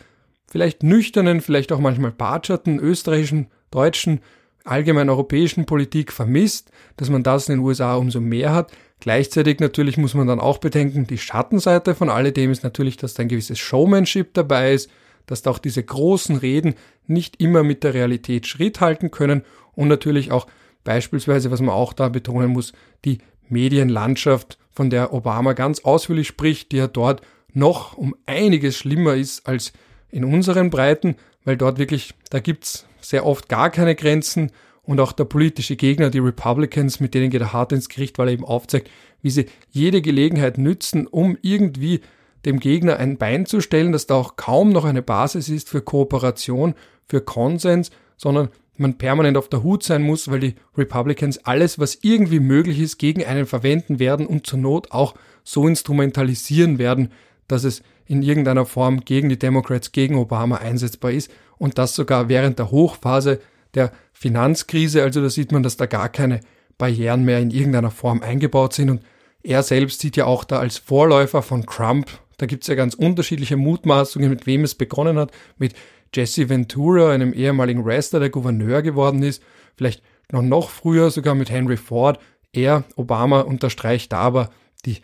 vielleicht 0.49 0.83
nüchternen, 0.83 1.41
vielleicht 1.41 1.71
auch 1.71 1.79
manchmal 1.79 2.11
batscherten 2.11 2.79
österreichischen, 2.79 3.47
deutschen, 3.71 4.19
allgemein 4.63 5.09
europäischen 5.09 5.65
Politik 5.65 6.11
vermisst, 6.11 6.71
dass 6.97 7.09
man 7.09 7.23
das 7.23 7.49
in 7.49 7.55
den 7.55 7.65
USA 7.65 7.95
umso 7.95 8.19
mehr 8.19 8.53
hat. 8.53 8.71
Gleichzeitig 8.99 9.59
natürlich 9.59 9.97
muss 9.97 10.13
man 10.13 10.27
dann 10.27 10.39
auch 10.39 10.59
bedenken, 10.59 11.05
die 11.05 11.17
Schattenseite 11.17 11.95
von 11.95 12.09
alledem 12.09 12.51
ist 12.51 12.63
natürlich, 12.63 12.97
dass 12.97 13.13
da 13.13 13.23
ein 13.23 13.29
gewisses 13.29 13.59
Showmanship 13.59 14.33
dabei 14.33 14.73
ist, 14.73 14.89
dass 15.25 15.41
da 15.41 15.51
auch 15.51 15.59
diese 15.59 15.83
großen 15.83 16.37
Reden 16.37 16.75
nicht 17.07 17.41
immer 17.41 17.63
mit 17.63 17.83
der 17.83 17.93
Realität 17.93 18.47
Schritt 18.47 18.79
halten 18.79 19.11
können 19.11 19.43
und 19.73 19.87
natürlich 19.87 20.31
auch 20.31 20.47
beispielsweise, 20.83 21.51
was 21.51 21.61
man 21.61 21.73
auch 21.73 21.93
da 21.93 22.09
betonen 22.09 22.49
muss, 22.49 22.73
die 23.05 23.19
Medienlandschaft 23.49 24.57
von 24.71 24.89
der 24.89 25.13
Obama 25.13 25.53
ganz 25.53 25.81
ausführlich 25.81 26.27
spricht, 26.27 26.71
die 26.71 26.77
ja 26.77 26.87
dort 26.87 27.21
noch 27.53 27.97
um 27.97 28.15
einiges 28.25 28.77
schlimmer 28.77 29.13
ist 29.15 29.47
als 29.47 29.73
in 30.09 30.25
unseren 30.25 30.69
Breiten, 30.69 31.15
weil 31.45 31.57
dort 31.57 31.77
wirklich, 31.77 32.13
da 32.29 32.39
gibt's 32.39 32.85
sehr 33.01 33.25
oft 33.25 33.49
gar 33.49 33.69
keine 33.69 33.95
Grenzen 33.95 34.51
und 34.83 34.99
auch 34.99 35.11
der 35.11 35.25
politische 35.25 35.75
Gegner, 35.75 36.09
die 36.09 36.19
Republicans, 36.19 36.99
mit 36.99 37.13
denen 37.13 37.29
geht 37.29 37.41
er 37.41 37.53
hart 37.53 37.71
ins 37.71 37.89
Gericht, 37.89 38.17
weil 38.17 38.27
er 38.29 38.33
eben 38.33 38.45
aufzeigt, 38.45 38.89
wie 39.21 39.29
sie 39.29 39.45
jede 39.69 40.01
Gelegenheit 40.01 40.57
nützen, 40.57 41.07
um 41.07 41.37
irgendwie 41.41 42.01
dem 42.45 42.59
Gegner 42.59 42.97
ein 42.97 43.17
Bein 43.17 43.45
zu 43.45 43.61
stellen, 43.61 43.93
dass 43.93 44.07
da 44.07 44.15
auch 44.15 44.35
kaum 44.35 44.69
noch 44.69 44.83
eine 44.83 45.01
Basis 45.01 45.47
ist 45.47 45.69
für 45.69 45.81
Kooperation, 45.81 46.75
für 47.05 47.21
Konsens, 47.21 47.91
sondern 48.17 48.49
man 48.77 48.97
permanent 48.97 49.37
auf 49.37 49.49
der 49.49 49.63
Hut 49.63 49.83
sein 49.83 50.01
muss, 50.01 50.29
weil 50.29 50.39
die 50.39 50.55
Republicans 50.77 51.45
alles, 51.45 51.79
was 51.79 51.99
irgendwie 52.01 52.39
möglich 52.39 52.79
ist, 52.79 52.97
gegen 52.97 53.23
einen 53.23 53.45
verwenden 53.45 53.99
werden 53.99 54.25
und 54.25 54.47
zur 54.47 54.59
Not 54.59 54.91
auch 54.91 55.13
so 55.43 55.67
instrumentalisieren 55.67 56.79
werden, 56.79 57.11
dass 57.47 57.63
es 57.63 57.83
in 58.05 58.21
irgendeiner 58.21 58.65
Form 58.65 59.01
gegen 59.01 59.29
die 59.29 59.39
Democrats, 59.39 59.91
gegen 59.91 60.15
Obama 60.15 60.57
einsetzbar 60.57 61.11
ist 61.11 61.31
und 61.57 61.77
das 61.77 61.95
sogar 61.95 62.29
während 62.29 62.59
der 62.59 62.71
Hochphase 62.71 63.39
der 63.75 63.91
Finanzkrise. 64.11 65.03
Also 65.03 65.21
da 65.21 65.29
sieht 65.29 65.51
man, 65.51 65.63
dass 65.63 65.77
da 65.77 65.85
gar 65.85 66.09
keine 66.09 66.41
Barrieren 66.77 67.23
mehr 67.23 67.39
in 67.39 67.51
irgendeiner 67.51 67.91
Form 67.91 68.21
eingebaut 68.21 68.73
sind 68.73 68.89
und 68.89 69.01
er 69.43 69.61
selbst 69.61 69.99
sieht 69.99 70.15
ja 70.15 70.25
auch 70.25 70.45
da 70.45 70.59
als 70.59 70.77
Vorläufer 70.77 71.41
von 71.41 71.65
Trump, 71.65 72.09
da 72.37 72.45
gibt 72.45 72.63
es 72.63 72.67
ja 72.67 72.75
ganz 72.75 72.93
unterschiedliche 72.93 73.57
Mutmaßungen, 73.57 74.29
mit 74.29 74.47
wem 74.47 74.63
es 74.63 74.75
begonnen 74.75 75.17
hat, 75.17 75.31
mit 75.57 75.73
Jesse 76.13 76.49
Ventura, 76.49 77.11
einem 77.11 77.33
ehemaligen 77.33 77.85
Wrestler, 77.85 78.19
der 78.19 78.29
Gouverneur 78.29 78.81
geworden 78.81 79.23
ist, 79.23 79.43
vielleicht 79.75 80.03
noch 80.31 80.41
noch 80.41 80.69
früher 80.69 81.11
sogar 81.11 81.35
mit 81.35 81.49
Henry 81.49 81.77
Ford. 81.77 82.19
Er, 82.51 82.83
Obama, 82.95 83.41
unterstreicht 83.41 84.13
aber 84.13 84.49
die 84.85 84.99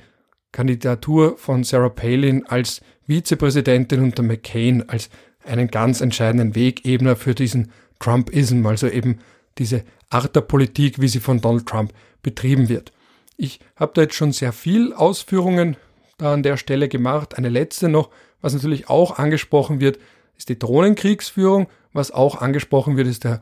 Kandidatur 0.52 1.38
von 1.38 1.64
Sarah 1.64 1.90
Palin 1.90 2.46
als 2.48 2.82
Vizepräsidentin 3.08 4.02
unter 4.04 4.24
McCain 4.24 4.88
als 4.90 5.10
einen 5.46 5.70
ganz 5.70 6.02
entscheidenden 6.02 6.56
Wegebner 6.56 7.16
für 7.16 7.34
diesen 7.34 7.72
Trumpism, 8.00 8.66
also 8.66 8.88
eben 8.88 9.20
diese 9.58 9.84
Art 10.10 10.36
der 10.36 10.42
Politik, 10.42 11.02
wie 11.02 11.08
sie 11.08 11.20
von 11.20 11.42
Donald 11.42 11.68
Trump 11.68 11.94
betrieben 12.22 12.70
wird. 12.70 12.92
Ich 13.38 13.60
habe 13.76 13.92
da 13.96 14.02
jetzt 14.02 14.16
schon 14.16 14.32
sehr 14.32 14.52
viel 14.52 14.94
Ausführungen 14.94 15.78
da 16.18 16.34
an 16.34 16.44
der 16.44 16.58
Stelle 16.58 16.90
gemacht. 16.90 17.38
Eine 17.38 17.50
letzte 17.50 17.90
noch, 17.90 18.10
was 18.42 18.54
natürlich 18.54 18.90
auch 18.90 19.18
angesprochen 19.18 19.80
wird, 19.80 20.00
ist 20.40 20.50
die 20.50 20.58
Drohnenkriegsführung. 20.58 21.68
Was 21.94 22.12
auch 22.12 22.42
angesprochen 22.42 22.98
wird, 22.98 23.08
ist 23.08 23.26
der 23.26 23.42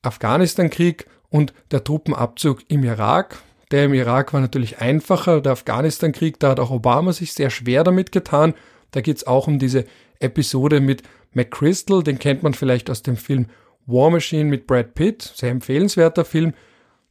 Afghanistan-Krieg 0.00 1.06
und 1.28 1.52
der 1.70 1.84
Truppenabzug 1.84 2.60
im 2.68 2.84
Irak. 2.84 3.42
Der 3.70 3.86
im 3.86 3.94
Irak 3.94 4.32
war 4.32 4.40
natürlich 4.40 4.78
einfacher. 4.78 5.40
Der 5.40 5.52
Afghanistan-Krieg, 5.52 6.38
da 6.38 6.50
hat 6.50 6.60
auch 6.60 6.70
Obama 6.70 7.12
sich 7.12 7.32
sehr 7.32 7.50
schwer 7.50 7.84
damit 7.84 8.12
getan. 8.12 8.54
Da 8.92 9.00
geht 9.00 9.16
es 9.18 9.26
auch 9.26 9.46
um 9.48 9.58
diese 9.58 9.84
Episode 10.20 10.80
mit 10.80 11.02
McChrystal, 11.32 12.02
den 12.02 12.18
kennt 12.18 12.42
man 12.42 12.54
vielleicht 12.54 12.90
aus 12.90 13.02
dem 13.02 13.16
Film 13.16 13.46
War 13.86 14.10
Machine 14.10 14.44
mit 14.44 14.66
Brad 14.66 14.94
Pitt, 14.94 15.22
sehr 15.22 15.50
empfehlenswerter 15.50 16.24
Film. 16.24 16.52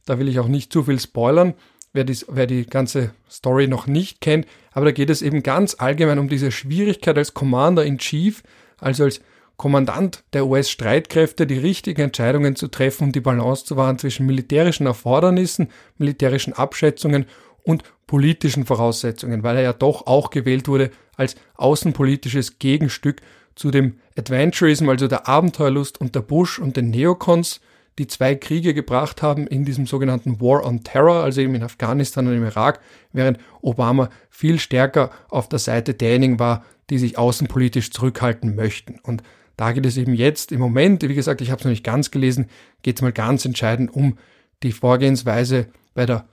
Da 0.06 0.18
will 0.18 0.28
ich 0.28 0.38
auch 0.38 0.48
nicht 0.48 0.72
zu 0.72 0.84
viel 0.84 1.00
spoilern, 1.00 1.54
wer, 1.92 2.04
dies, 2.04 2.24
wer 2.28 2.46
die 2.46 2.66
ganze 2.66 3.12
Story 3.28 3.66
noch 3.66 3.88
nicht 3.88 4.20
kennt. 4.20 4.46
Aber 4.70 4.84
da 4.86 4.92
geht 4.92 5.10
es 5.10 5.22
eben 5.22 5.42
ganz 5.42 5.76
allgemein 5.78 6.20
um 6.20 6.28
diese 6.28 6.52
Schwierigkeit 6.52 7.18
als 7.18 7.34
Commander 7.34 7.84
in 7.84 7.98
Chief, 7.98 8.44
also 8.82 9.04
als 9.04 9.20
Kommandant 9.56 10.24
der 10.32 10.46
US-Streitkräfte, 10.46 11.46
die 11.46 11.58
richtigen 11.58 12.00
Entscheidungen 12.00 12.56
zu 12.56 12.68
treffen 12.68 13.04
und 13.04 13.16
die 13.16 13.20
Balance 13.20 13.64
zu 13.64 13.76
wahren 13.76 13.98
zwischen 13.98 14.26
militärischen 14.26 14.86
Erfordernissen, 14.86 15.68
militärischen 15.98 16.52
Abschätzungen 16.52 17.26
und 17.62 17.84
politischen 18.06 18.66
Voraussetzungen, 18.66 19.42
weil 19.42 19.56
er 19.56 19.62
ja 19.62 19.72
doch 19.72 20.06
auch 20.06 20.30
gewählt 20.30 20.68
wurde 20.68 20.90
als 21.16 21.36
außenpolitisches 21.54 22.58
Gegenstück 22.58 23.20
zu 23.54 23.70
dem 23.70 23.98
Adventurism, 24.18 24.88
also 24.88 25.06
der 25.06 25.28
Abenteuerlust 25.28 26.00
unter 26.00 26.22
Bush 26.22 26.58
und 26.58 26.76
den 26.76 26.90
Neocons, 26.90 27.60
die 27.98 28.06
zwei 28.06 28.34
Kriege 28.34 28.74
gebracht 28.74 29.22
haben 29.22 29.46
in 29.46 29.64
diesem 29.64 29.86
sogenannten 29.86 30.40
War 30.40 30.64
on 30.64 30.82
Terror, 30.82 31.22
also 31.22 31.40
eben 31.40 31.54
in 31.54 31.62
Afghanistan 31.62 32.26
und 32.26 32.34
im 32.34 32.44
Irak, 32.44 32.80
während 33.12 33.38
Obama 33.60 34.08
viel 34.30 34.58
stärker 34.58 35.10
auf 35.28 35.48
der 35.48 35.58
Seite 35.58 35.94
derjenigen 35.94 36.38
war, 36.38 36.64
die 36.92 36.98
sich 36.98 37.16
außenpolitisch 37.16 37.90
zurückhalten 37.90 38.54
möchten. 38.54 38.98
Und 39.02 39.22
da 39.56 39.72
geht 39.72 39.86
es 39.86 39.96
eben 39.96 40.12
jetzt 40.12 40.52
im 40.52 40.60
Moment, 40.60 41.02
wie 41.02 41.14
gesagt, 41.14 41.40
ich 41.40 41.50
habe 41.50 41.58
es 41.58 41.64
noch 41.64 41.70
nicht 41.70 41.84
ganz 41.84 42.10
gelesen, 42.10 42.50
geht 42.82 42.96
es 42.96 43.02
mal 43.02 43.12
ganz 43.12 43.46
entscheidend 43.46 43.94
um 43.94 44.18
die 44.62 44.72
Vorgehensweise 44.72 45.68
bei 45.94 46.04
der 46.04 46.28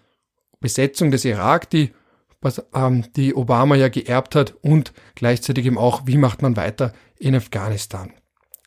Besetzung 0.59 1.11
des 1.11 1.23
Irak, 1.23 1.69
die, 1.69 1.93
was, 2.41 2.61
ähm, 2.75 3.05
die 3.15 3.33
Obama 3.35 3.75
ja 3.75 3.87
geerbt 3.87 4.35
hat 4.35 4.53
und 4.61 4.91
gleichzeitig 5.15 5.65
eben 5.65 5.77
auch, 5.77 6.01
wie 6.07 6.17
macht 6.17 6.41
man 6.41 6.57
weiter 6.57 6.91
in 7.17 7.35
Afghanistan. 7.35 8.11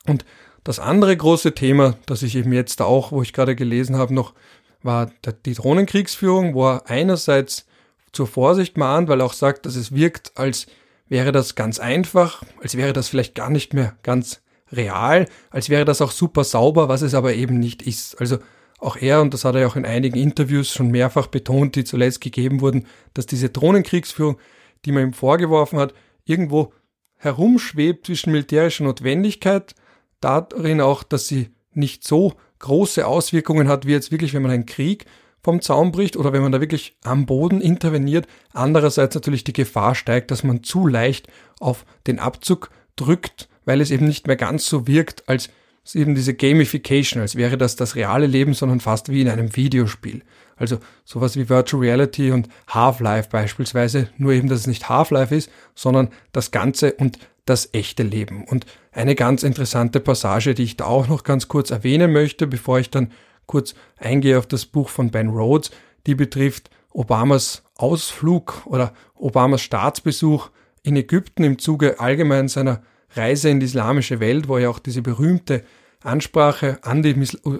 Und 0.07 0.25
das 0.63 0.79
andere 0.79 1.15
große 1.15 1.53
Thema, 1.53 1.95
das 2.07 2.23
ich 2.23 2.35
eben 2.35 2.53
jetzt 2.53 2.81
auch, 2.81 3.11
wo 3.11 3.21
ich 3.21 3.33
gerade 3.33 3.55
gelesen 3.55 3.97
habe, 3.97 4.15
noch 4.15 4.33
war 4.81 5.11
die 5.45 5.53
Drohnenkriegsführung, 5.53 6.55
wo 6.55 6.69
er 6.69 6.89
einerseits 6.89 7.67
zur 8.13 8.25
Vorsicht 8.25 8.77
mahnt, 8.77 9.09
weil 9.09 9.21
er 9.21 9.27
auch 9.27 9.33
sagt, 9.33 9.67
dass 9.67 9.75
es 9.75 9.93
wirkt, 9.93 10.31
als 10.39 10.65
wäre 11.07 11.31
das 11.31 11.55
ganz 11.55 11.79
einfach, 11.79 12.43
als 12.61 12.77
wäre 12.77 12.93
das 12.93 13.09
vielleicht 13.09 13.35
gar 13.35 13.49
nicht 13.49 13.73
mehr 13.73 13.95
ganz 14.03 14.41
real, 14.71 15.27
als 15.49 15.69
wäre 15.69 15.85
das 15.85 16.01
auch 16.01 16.11
super 16.11 16.43
sauber, 16.43 16.89
was 16.89 17.01
es 17.01 17.13
aber 17.13 17.33
eben 17.33 17.59
nicht 17.59 17.81
ist. 17.83 18.19
Also 18.19 18.39
auch 18.79 18.97
er, 18.97 19.21
und 19.21 19.33
das 19.33 19.45
hat 19.45 19.55
er 19.55 19.61
ja 19.61 19.67
auch 19.67 19.75
in 19.75 19.85
einigen 19.85 20.17
Interviews 20.17 20.73
schon 20.73 20.91
mehrfach 20.91 21.27
betont, 21.27 21.75
die 21.75 21.83
zuletzt 21.83 22.21
gegeben 22.21 22.61
wurden, 22.61 22.85
dass 23.13 23.25
diese 23.25 23.49
Drohnenkriegsführung, 23.49 24.37
die 24.85 24.91
man 24.91 25.03
ihm 25.03 25.13
vorgeworfen 25.13 25.79
hat, 25.79 25.93
irgendwo 26.25 26.73
herumschwebt 27.17 28.07
zwischen 28.07 28.31
militärischer 28.31 28.83
Notwendigkeit, 28.83 29.75
darin 30.19 30.81
auch, 30.81 31.03
dass 31.03 31.27
sie 31.27 31.51
nicht 31.71 32.03
so 32.03 32.33
große 32.59 33.07
Auswirkungen 33.07 33.67
hat, 33.67 33.85
wie 33.85 33.91
jetzt 33.91 34.11
wirklich, 34.11 34.33
wenn 34.33 34.41
man 34.41 34.51
einen 34.51 34.65
Krieg 34.65 35.05
vom 35.43 35.61
Zaun 35.61 35.91
bricht 35.91 36.15
oder 36.15 36.33
wenn 36.33 36.41
man 36.41 36.51
da 36.51 36.61
wirklich 36.61 36.95
am 37.03 37.25
Boden 37.25 37.61
interveniert. 37.61 38.27
Andererseits 38.53 39.13
natürlich 39.13 39.43
die 39.43 39.53
Gefahr 39.53 39.93
steigt, 39.93 40.31
dass 40.31 40.43
man 40.43 40.63
zu 40.63 40.87
leicht 40.87 41.27
auf 41.59 41.85
den 42.07 42.19
Abzug 42.19 42.69
drückt, 42.95 43.49
weil 43.65 43.81
es 43.81 43.91
eben 43.91 44.07
nicht 44.07 44.27
mehr 44.27 44.37
ganz 44.37 44.65
so 44.65 44.87
wirkt, 44.87 45.27
als 45.27 45.49
eben 45.93 46.15
diese 46.15 46.33
Gamification, 46.33 47.21
als 47.21 47.35
wäre 47.35 47.57
das 47.57 47.75
das 47.75 47.95
reale 47.95 48.25
Leben, 48.25 48.53
sondern 48.53 48.79
fast 48.79 49.09
wie 49.09 49.21
in 49.21 49.29
einem 49.29 49.55
Videospiel. 49.55 50.23
Also 50.55 50.77
sowas 51.03 51.35
wie 51.35 51.49
Virtual 51.49 51.83
Reality 51.83 52.31
und 52.31 52.47
Half-Life 52.69 53.29
beispielsweise, 53.29 54.07
nur 54.17 54.31
eben, 54.31 54.47
dass 54.47 54.61
es 54.61 54.67
nicht 54.67 54.87
Half-Life 54.87 55.35
ist, 55.35 55.51
sondern 55.75 56.09
das 56.31 56.51
Ganze 56.51 56.93
und 56.93 57.19
das 57.45 57.69
echte 57.73 58.03
Leben. 58.03 58.45
Und 58.45 58.65
eine 58.93 59.15
ganz 59.15 59.43
interessante 59.43 59.99
Passage, 59.99 60.53
die 60.53 60.63
ich 60.63 60.77
da 60.77 60.85
auch 60.85 61.09
noch 61.09 61.23
ganz 61.23 61.49
kurz 61.49 61.71
erwähnen 61.71 62.13
möchte, 62.13 62.47
bevor 62.47 62.79
ich 62.79 62.89
dann 62.89 63.11
kurz 63.45 63.75
eingehe 63.97 64.37
auf 64.37 64.47
das 64.47 64.65
Buch 64.65 64.89
von 64.89 65.11
Ben 65.11 65.29
Rhodes, 65.29 65.71
die 66.05 66.15
betrifft 66.15 66.69
Obamas 66.91 67.63
Ausflug 67.75 68.61
oder 68.65 68.93
Obamas 69.15 69.61
Staatsbesuch 69.61 70.49
in 70.83 70.95
Ägypten 70.95 71.43
im 71.43 71.57
Zuge 71.59 71.99
allgemein 71.99 72.47
seiner 72.47 72.81
Reise 73.15 73.49
in 73.49 73.59
die 73.59 73.65
islamische 73.65 74.19
Welt, 74.19 74.47
wo 74.47 74.57
er 74.57 74.69
auch 74.69 74.79
diese 74.79 75.01
berühmte 75.01 75.63
Ansprache 76.01 76.79
an 76.81 77.01
die 77.01 77.15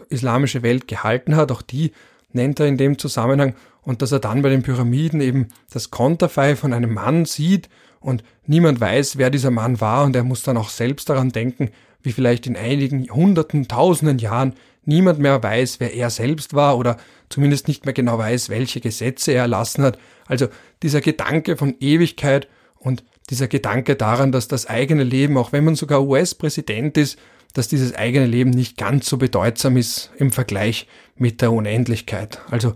islamische 0.09 0.61
Welt 0.63 0.87
gehalten 0.87 1.35
hat. 1.35 1.51
Auch 1.51 1.61
die 1.61 1.91
nennt 2.31 2.59
er 2.59 2.67
in 2.67 2.77
dem 2.77 2.97
Zusammenhang 2.97 3.55
und 3.81 4.01
dass 4.01 4.11
er 4.11 4.19
dann 4.19 4.41
bei 4.41 4.49
den 4.49 4.63
Pyramiden 4.63 5.21
eben 5.21 5.47
das 5.71 5.91
Konterfei 5.91 6.55
von 6.55 6.73
einem 6.73 6.93
Mann 6.93 7.25
sieht 7.25 7.69
und 7.99 8.23
niemand 8.45 8.81
weiß, 8.81 9.17
wer 9.17 9.29
dieser 9.29 9.51
Mann 9.51 9.79
war 9.79 10.03
und 10.03 10.15
er 10.15 10.23
muss 10.23 10.43
dann 10.43 10.57
auch 10.57 10.69
selbst 10.69 11.09
daran 11.09 11.29
denken, 11.29 11.69
wie 12.01 12.11
vielleicht 12.11 12.47
in 12.47 12.57
einigen 12.57 13.09
hunderten, 13.09 13.67
tausenden 13.67 14.19
Jahren 14.19 14.53
niemand 14.85 15.19
mehr 15.19 15.41
weiß, 15.41 15.79
wer 15.79 15.93
er 15.93 16.09
selbst 16.09 16.53
war 16.53 16.77
oder 16.77 16.97
zumindest 17.29 17.67
nicht 17.67 17.85
mehr 17.85 17.93
genau 17.93 18.17
weiß, 18.17 18.49
welche 18.49 18.79
Gesetze 18.79 19.31
er 19.31 19.43
erlassen 19.43 19.83
hat. 19.83 19.97
Also 20.25 20.47
dieser 20.81 21.01
Gedanke 21.01 21.57
von 21.57 21.75
Ewigkeit 21.79 22.47
und 22.77 23.03
dieser 23.29 23.47
Gedanke 23.47 23.95
daran, 23.95 24.31
dass 24.31 24.47
das 24.47 24.67
eigene 24.67 25.03
Leben, 25.03 25.37
auch 25.37 25.51
wenn 25.51 25.63
man 25.63 25.75
sogar 25.75 26.03
US-Präsident 26.03 26.97
ist, 26.97 27.17
dass 27.53 27.67
dieses 27.67 27.95
eigene 27.95 28.25
Leben 28.25 28.49
nicht 28.49 28.77
ganz 28.77 29.07
so 29.07 29.17
bedeutsam 29.17 29.77
ist 29.77 30.11
im 30.17 30.31
Vergleich 30.31 30.87
mit 31.15 31.41
der 31.41 31.51
Unendlichkeit. 31.51 32.41
Also 32.49 32.73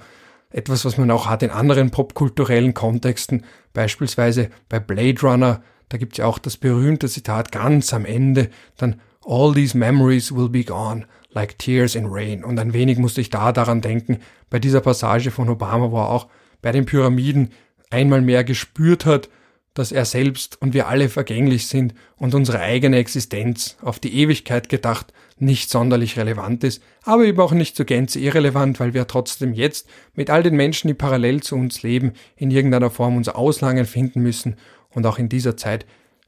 etwas, 0.52 0.86
was 0.86 0.98
man 0.98 1.12
auch 1.12 1.28
hat 1.28 1.44
in 1.44 1.50
anderen 1.50 1.92
popkulturellen 1.92 2.74
Kontexten, 2.74 3.44
beispielsweise 3.74 4.50
bei 4.70 4.80
Blade 4.80 5.22
Runner, 5.22 5.62
da 5.90 5.98
gibt 5.98 6.14
es 6.14 6.18
ja 6.18 6.26
auch 6.26 6.40
das 6.40 6.58
berühmte 6.58 7.08
Zitat 7.10 7.52
ganz 7.52 7.94
am 7.94 8.06
Ende, 8.06 8.50
dann 8.78 9.02
All 9.28 9.54
these 9.54 9.78
memories 9.78 10.34
will 10.34 10.48
be 10.48 10.64
gone, 10.64 11.06
like 11.32 11.60
tears 11.60 11.96
in 11.96 12.06
rain. 12.06 12.46
Und 12.46 12.58
ein 12.60 12.72
wenig 12.72 12.98
musste 12.98 13.20
ich 13.20 13.30
da 13.30 13.52
daran 13.52 13.82
denken, 13.82 14.20
bei 14.50 14.58
dieser 14.58 14.80
Passage 14.80 15.32
von 15.32 15.50
Obama, 15.50 15.92
wo 15.92 15.98
er 15.98 16.10
auch 16.10 16.28
bei 16.62 16.72
den 16.72 16.86
Pyramiden 16.86 17.52
einmal 17.90 18.22
mehr 18.22 18.46
gespürt 18.46 19.06
hat, 19.06 19.30
dass 19.74 19.92
er 19.92 20.06
selbst 20.06 20.60
und 20.62 20.74
wir 20.74 20.88
alle 20.88 21.10
vergänglich 21.10 21.68
sind 21.68 21.94
und 22.16 22.34
unsere 22.34 22.62
eigene 22.62 22.98
Existenz 22.98 23.78
auf 23.82 24.00
die 24.00 24.14
Ewigkeit 24.16 24.70
gedacht 24.70 25.14
nicht 25.40 25.70
sonderlich 25.70 26.18
relevant 26.18 26.64
ist, 26.64 26.82
aber 27.04 27.26
eben 27.26 27.40
auch 27.40 27.52
nicht 27.52 27.76
zur 27.76 27.86
Gänze 27.86 28.20
irrelevant, 28.20 28.80
weil 28.80 28.94
wir 28.94 29.06
trotzdem 29.08 29.54
jetzt 29.54 29.88
mit 30.16 30.30
all 30.30 30.42
den 30.42 30.56
Menschen, 30.56 30.88
die 30.88 30.96
parallel 30.96 31.44
zu 31.44 31.56
uns 31.56 31.84
leben, 31.84 32.14
in 32.38 32.50
irgendeiner 32.50 32.90
Form 32.90 33.18
unser 33.18 33.36
Auslangen 33.36 33.86
finden 33.86 34.22
müssen 34.22 34.56
und 34.90 35.06
auch 35.06 35.20
in 35.20 35.30
dieser 35.30 35.58
Zeit 35.58 35.86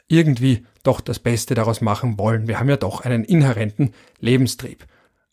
irgendwie 0.10 0.66
doch 0.84 1.00
das 1.00 1.20
Beste 1.20 1.56
daraus 1.56 1.80
machen 1.80 2.18
wollen. 2.20 2.48
Wir 2.48 2.60
haben 2.60 2.70
ja 2.70 2.78
doch 2.78 3.02
einen 3.02 3.24
inhärenten 3.24 3.94
Lebenstrieb. 4.20 4.86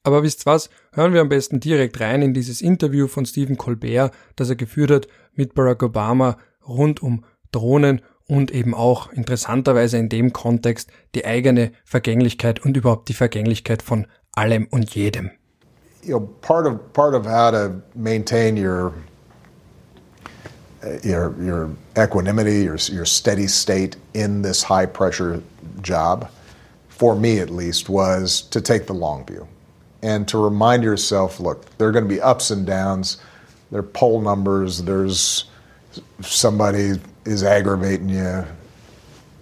Aber 0.04 0.22
wisst 0.22 0.46
was? 0.46 0.70
Hören 0.92 1.12
wir 1.12 1.20
am 1.20 1.28
besten 1.28 1.58
direkt 1.58 1.98
rein 2.00 2.22
in 2.22 2.32
dieses 2.32 2.60
Interview 2.60 3.08
von 3.08 3.26
Stephen 3.26 3.56
Colbert, 3.56 4.12
das 4.36 4.48
er 4.48 4.54
geführt 4.54 4.92
hat 4.92 5.08
mit 5.34 5.54
Barack 5.54 5.82
Obama 5.82 6.36
rund 6.66 7.02
um 7.02 7.24
Drohnen 7.50 8.02
und 8.28 8.52
eben 8.52 8.74
auch 8.74 9.12
interessanterweise 9.12 9.98
in 9.98 10.08
dem 10.08 10.32
Kontext 10.32 10.90
die 11.14 11.24
eigene 11.24 11.72
Vergänglichkeit 11.84 12.64
und 12.64 12.76
überhaupt 12.76 13.08
die 13.08 13.14
Vergänglichkeit 13.14 13.82
von 13.82 14.06
allem 14.32 14.68
und 14.70 14.94
jedem. 14.94 15.30
You 16.02 16.18
know, 16.18 16.28
part 16.40 16.66
of 16.66 16.92
part 16.92 17.14
of 17.14 17.26
how 17.26 17.50
to 17.50 17.82
maintain 17.94 18.56
your 18.56 18.92
your 21.02 21.34
your 21.42 21.70
equanimity, 21.98 22.62
your 22.62 22.76
your 22.76 23.04
steady 23.04 23.46
state 23.46 23.96
in 24.14 24.42
this 24.42 24.62
high 24.62 24.86
pressure 24.86 25.42
job, 25.82 26.30
for 26.88 27.14
me 27.14 27.38
at 27.38 27.50
least, 27.50 27.88
was 27.88 28.42
to 28.42 28.60
take 28.60 28.86
the 28.86 28.94
long 28.94 29.24
view 29.26 29.46
and 30.02 30.28
to 30.28 30.38
remind 30.38 30.82
yourself, 30.82 31.40
look, 31.40 31.76
there 31.78 31.88
are 31.88 31.92
going 31.92 32.04
to 32.04 32.08
be 32.08 32.20
ups 32.20 32.50
and 32.50 32.66
downs. 32.66 33.18
There 33.70 33.80
are 33.80 33.82
poll 33.82 34.20
numbers. 34.20 34.82
There's 34.82 35.46
somebody 36.20 36.92
is 37.24 37.42
aggravating 37.42 38.08
you. 38.08 38.44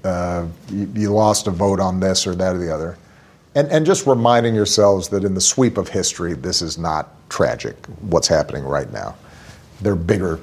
Uh, 0.05 0.47
you, 0.71 0.91
you, 0.95 1.13
lost 1.13 1.47
a 1.47 1.51
vote 1.51 1.81
on 1.81 1.99
this 1.99 2.27
or 2.27 2.35
that 2.35 2.55
or 2.55 2.59
the 2.59 2.73
other. 2.73 2.99
And, 3.55 3.69
and 3.69 3.87
just 3.87 4.07
reminding 4.07 4.55
yourselves 4.55 5.09
that 5.09 5.25
in 5.25 5.35
the 5.35 5.41
sweep 5.41 5.79
of 5.79 5.89
history, 5.89 6.35
this 6.35 6.61
is 6.61 6.77
not 6.77 7.11
tragic, 7.31 7.75
what's 8.01 8.29
happening 8.29 8.65
right 8.65 8.91
now. 8.93 9.17
There 9.81 9.93
are 9.93 9.97
bigger 9.97 10.41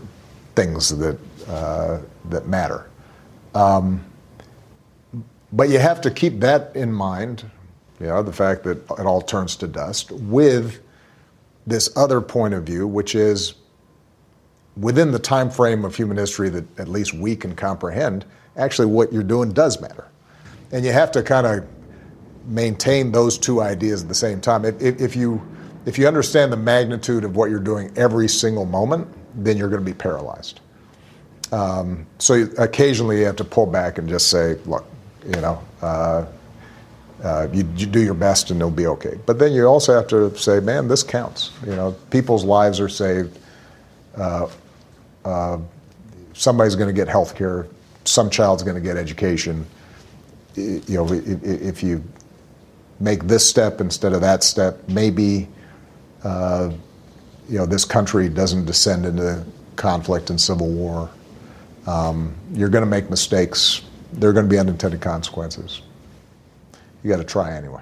things 0.55 0.98
that, 0.98 1.17
uh, 1.48 2.00
that 2.29 2.48
matter. 2.48 2.89
Um, 3.53 4.03
but 5.51 5.70
you 5.70 5.79
have 5.79 6.01
to 6.01 6.12
keep 6.12 6.39
that 6.39 6.75
in 6.75 6.93
mind, 6.93 7.50
you 8.00 8.08
know, 8.08 8.24
the 8.24 8.34
fact 8.34 8.63
that 8.63 8.77
it 8.91 9.05
all 9.05 9.22
turns 9.22 9.55
to 9.58 9.67
dust, 9.67 10.12
with 10.12 10.81
this 11.67 11.96
other 11.96 12.22
point 12.22 12.53
of 12.53 12.63
view, 12.63 12.88
which 12.88 13.15
is 13.15 13.55
within 14.77 15.12
the 15.12 15.20
time 15.20 15.50
frame 15.50 15.84
of 15.84 15.96
human 15.96 16.17
history 16.17 16.50
that 16.50 16.79
at 16.79 16.88
least 16.88 17.13
we 17.13 17.36
can 17.36 17.55
comprehend, 17.55 18.25
actually 18.55 18.88
what 18.88 19.12
you're 19.12 19.24
doing 19.24 19.51
does 19.51 19.81
matter. 19.81 20.08
And 20.72 20.86
you 20.86 20.91
have 20.91 21.12
to 21.12 21.24
kind 21.24 21.46
of 21.46 21.67
maintain 22.46 23.12
those 23.12 23.38
two 23.38 23.62
ideas 23.62 24.01
at 24.01 24.08
the 24.08 24.15
same 24.15 24.41
time. 24.41 24.65
If, 24.65 24.81
if, 24.81 25.01
if, 25.01 25.15
you 25.15 25.41
if 25.86 25.98
you 25.98 26.08
understand 26.08 26.51
the 26.51 26.58
magnitude 26.58 27.24
of 27.24 27.36
what 27.36 27.50
you're 27.50 27.60
doing 27.60 27.91
every 27.98 28.29
single 28.29 28.65
moment, 28.65 29.08
then 29.35 29.57
you're 29.57 29.69
going 29.69 29.83
to 29.83 29.89
be 29.89 29.97
paralyzed. 29.97 30.59
Um, 31.51 32.05
so 32.19 32.47
occasionally 32.57 33.19
you 33.19 33.25
have 33.25 33.35
to 33.38 33.43
pull 33.43 33.65
back 33.65 33.97
and 33.97 34.07
just 34.07 34.29
say, 34.29 34.55
look, 34.65 34.85
you 35.25 35.41
know, 35.41 35.61
uh, 35.81 36.25
uh, 37.23 37.47
you, 37.51 37.67
you, 37.75 37.85
do 37.85 38.01
your 38.01 38.13
best 38.15 38.50
and 38.50 38.59
it'll 38.59 38.71
be 38.71 38.88
okay. 38.88 39.19
But 39.25 39.38
then 39.38 39.51
you 39.53 39.65
also 39.65 39.93
have 39.93 40.07
to 40.07 40.35
say, 40.35 40.59
man, 40.59 40.88
this 40.88 41.03
counts. 41.03 41.51
You 41.65 41.75
know, 41.75 41.91
people's 42.09 42.43
lives 42.43 42.79
are 42.79 42.89
saved. 42.89 43.38
Uh, 44.15 44.47
uh 45.23 45.57
somebody's 46.33 46.75
going 46.75 46.88
to 46.88 46.93
get 46.93 47.07
health 47.07 47.35
care. 47.35 47.67
Some 48.05 48.29
child's 48.29 48.63
going 48.63 48.75
to 48.75 48.81
get 48.81 48.97
education. 48.97 49.65
You 50.55 50.81
know, 50.88 51.07
if 51.11 51.83
you 51.83 52.03
make 53.00 53.23
this 53.23 53.47
step 53.47 53.81
instead 53.81 54.13
of 54.13 54.21
that 54.21 54.43
step, 54.43 54.88
maybe 54.88 55.47
uh, 56.23 56.71
you 57.51 57.58
know 57.58 57.65
this 57.65 57.86
country 57.86 58.29
doesn't 58.29 58.65
descend 58.65 59.05
into 59.05 59.43
conflict 59.75 60.29
and 60.29 60.39
civil 60.39 60.67
war. 60.67 61.10
Um, 61.86 62.34
you're 62.53 62.70
going 62.70 62.84
to 62.84 62.89
make 62.89 63.10
mistakes. 63.10 63.81
There 64.13 64.29
are 64.29 64.34
going 64.34 64.46
to 64.46 64.50
be 64.50 64.60
unintended 64.60 65.01
consequences. 65.01 65.81
You 67.03 67.12
got 67.12 67.17
to 67.17 67.24
try 67.24 67.51
anyway. 67.51 67.81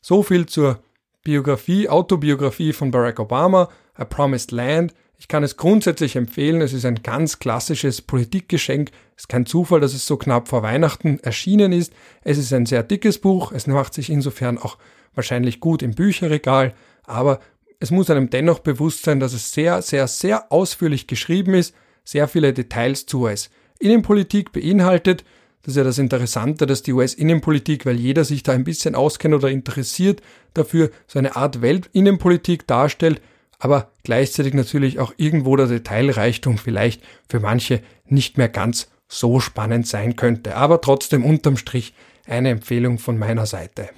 So 0.00 0.22
viel 0.22 0.46
zur 0.46 0.78
Biografie, 1.24 1.88
Autobiografie 1.88 2.72
von 2.72 2.90
Barack 2.90 3.18
Obama, 3.18 3.68
A 3.96 4.04
Promised 4.04 4.52
Land. 4.52 4.94
Ich 5.18 5.26
kann 5.26 5.42
es 5.42 5.56
grundsätzlich 5.56 6.14
empfehlen. 6.14 6.60
Es 6.60 6.72
ist 6.72 6.84
ein 6.84 7.02
ganz 7.02 7.40
klassisches 7.40 8.02
Politikgeschenk. 8.02 8.90
Es 9.16 9.24
ist 9.24 9.28
kein 9.28 9.46
Zufall, 9.46 9.80
dass 9.80 9.94
es 9.94 10.06
so 10.06 10.16
knapp 10.16 10.46
vor 10.46 10.62
Weihnachten 10.62 11.18
erschienen 11.20 11.72
ist. 11.72 11.92
Es 12.22 12.38
ist 12.38 12.52
ein 12.52 12.66
sehr 12.66 12.84
dickes 12.84 13.18
Buch. 13.18 13.50
Es 13.50 13.66
macht 13.66 13.94
sich 13.94 14.10
insofern 14.10 14.58
auch 14.58 14.78
wahrscheinlich 15.14 15.58
gut 15.58 15.82
im 15.82 15.94
Bücherregal. 15.94 16.72
Aber 17.02 17.40
es 17.80 17.90
muss 17.90 18.10
einem 18.10 18.30
dennoch 18.30 18.58
bewusst 18.58 19.04
sein, 19.04 19.20
dass 19.20 19.32
es 19.32 19.52
sehr, 19.52 19.82
sehr, 19.82 20.08
sehr 20.08 20.50
ausführlich 20.52 21.06
geschrieben 21.06 21.54
ist, 21.54 21.74
sehr 22.04 22.26
viele 22.26 22.52
Details 22.52 23.06
zur 23.06 23.22
US-Innenpolitik 23.22 24.52
beinhaltet. 24.52 25.24
Das 25.62 25.72
ist 25.72 25.76
ja 25.76 25.84
das 25.84 25.98
Interessante, 25.98 26.66
dass 26.66 26.82
die 26.82 26.92
US-Innenpolitik, 26.92 27.86
weil 27.86 27.96
jeder 27.96 28.24
sich 28.24 28.42
da 28.42 28.52
ein 28.52 28.64
bisschen 28.64 28.94
auskennt 28.94 29.34
oder 29.34 29.50
interessiert, 29.50 30.22
dafür 30.54 30.90
so 31.06 31.18
eine 31.18 31.36
Art 31.36 31.62
Weltinnenpolitik 31.62 32.66
darstellt, 32.66 33.20
aber 33.58 33.90
gleichzeitig 34.02 34.54
natürlich 34.54 34.98
auch 34.98 35.12
irgendwo 35.16 35.56
der 35.56 35.66
Detailreichtum 35.66 36.58
vielleicht 36.58 37.02
für 37.28 37.40
manche 37.40 37.82
nicht 38.06 38.38
mehr 38.38 38.48
ganz 38.48 38.88
so 39.08 39.40
spannend 39.40 39.86
sein 39.86 40.16
könnte. 40.16 40.56
Aber 40.56 40.80
trotzdem 40.80 41.24
unterm 41.24 41.56
Strich 41.56 41.94
eine 42.26 42.50
Empfehlung 42.50 42.98
von 42.98 43.18
meiner 43.18 43.46
Seite. 43.46 43.90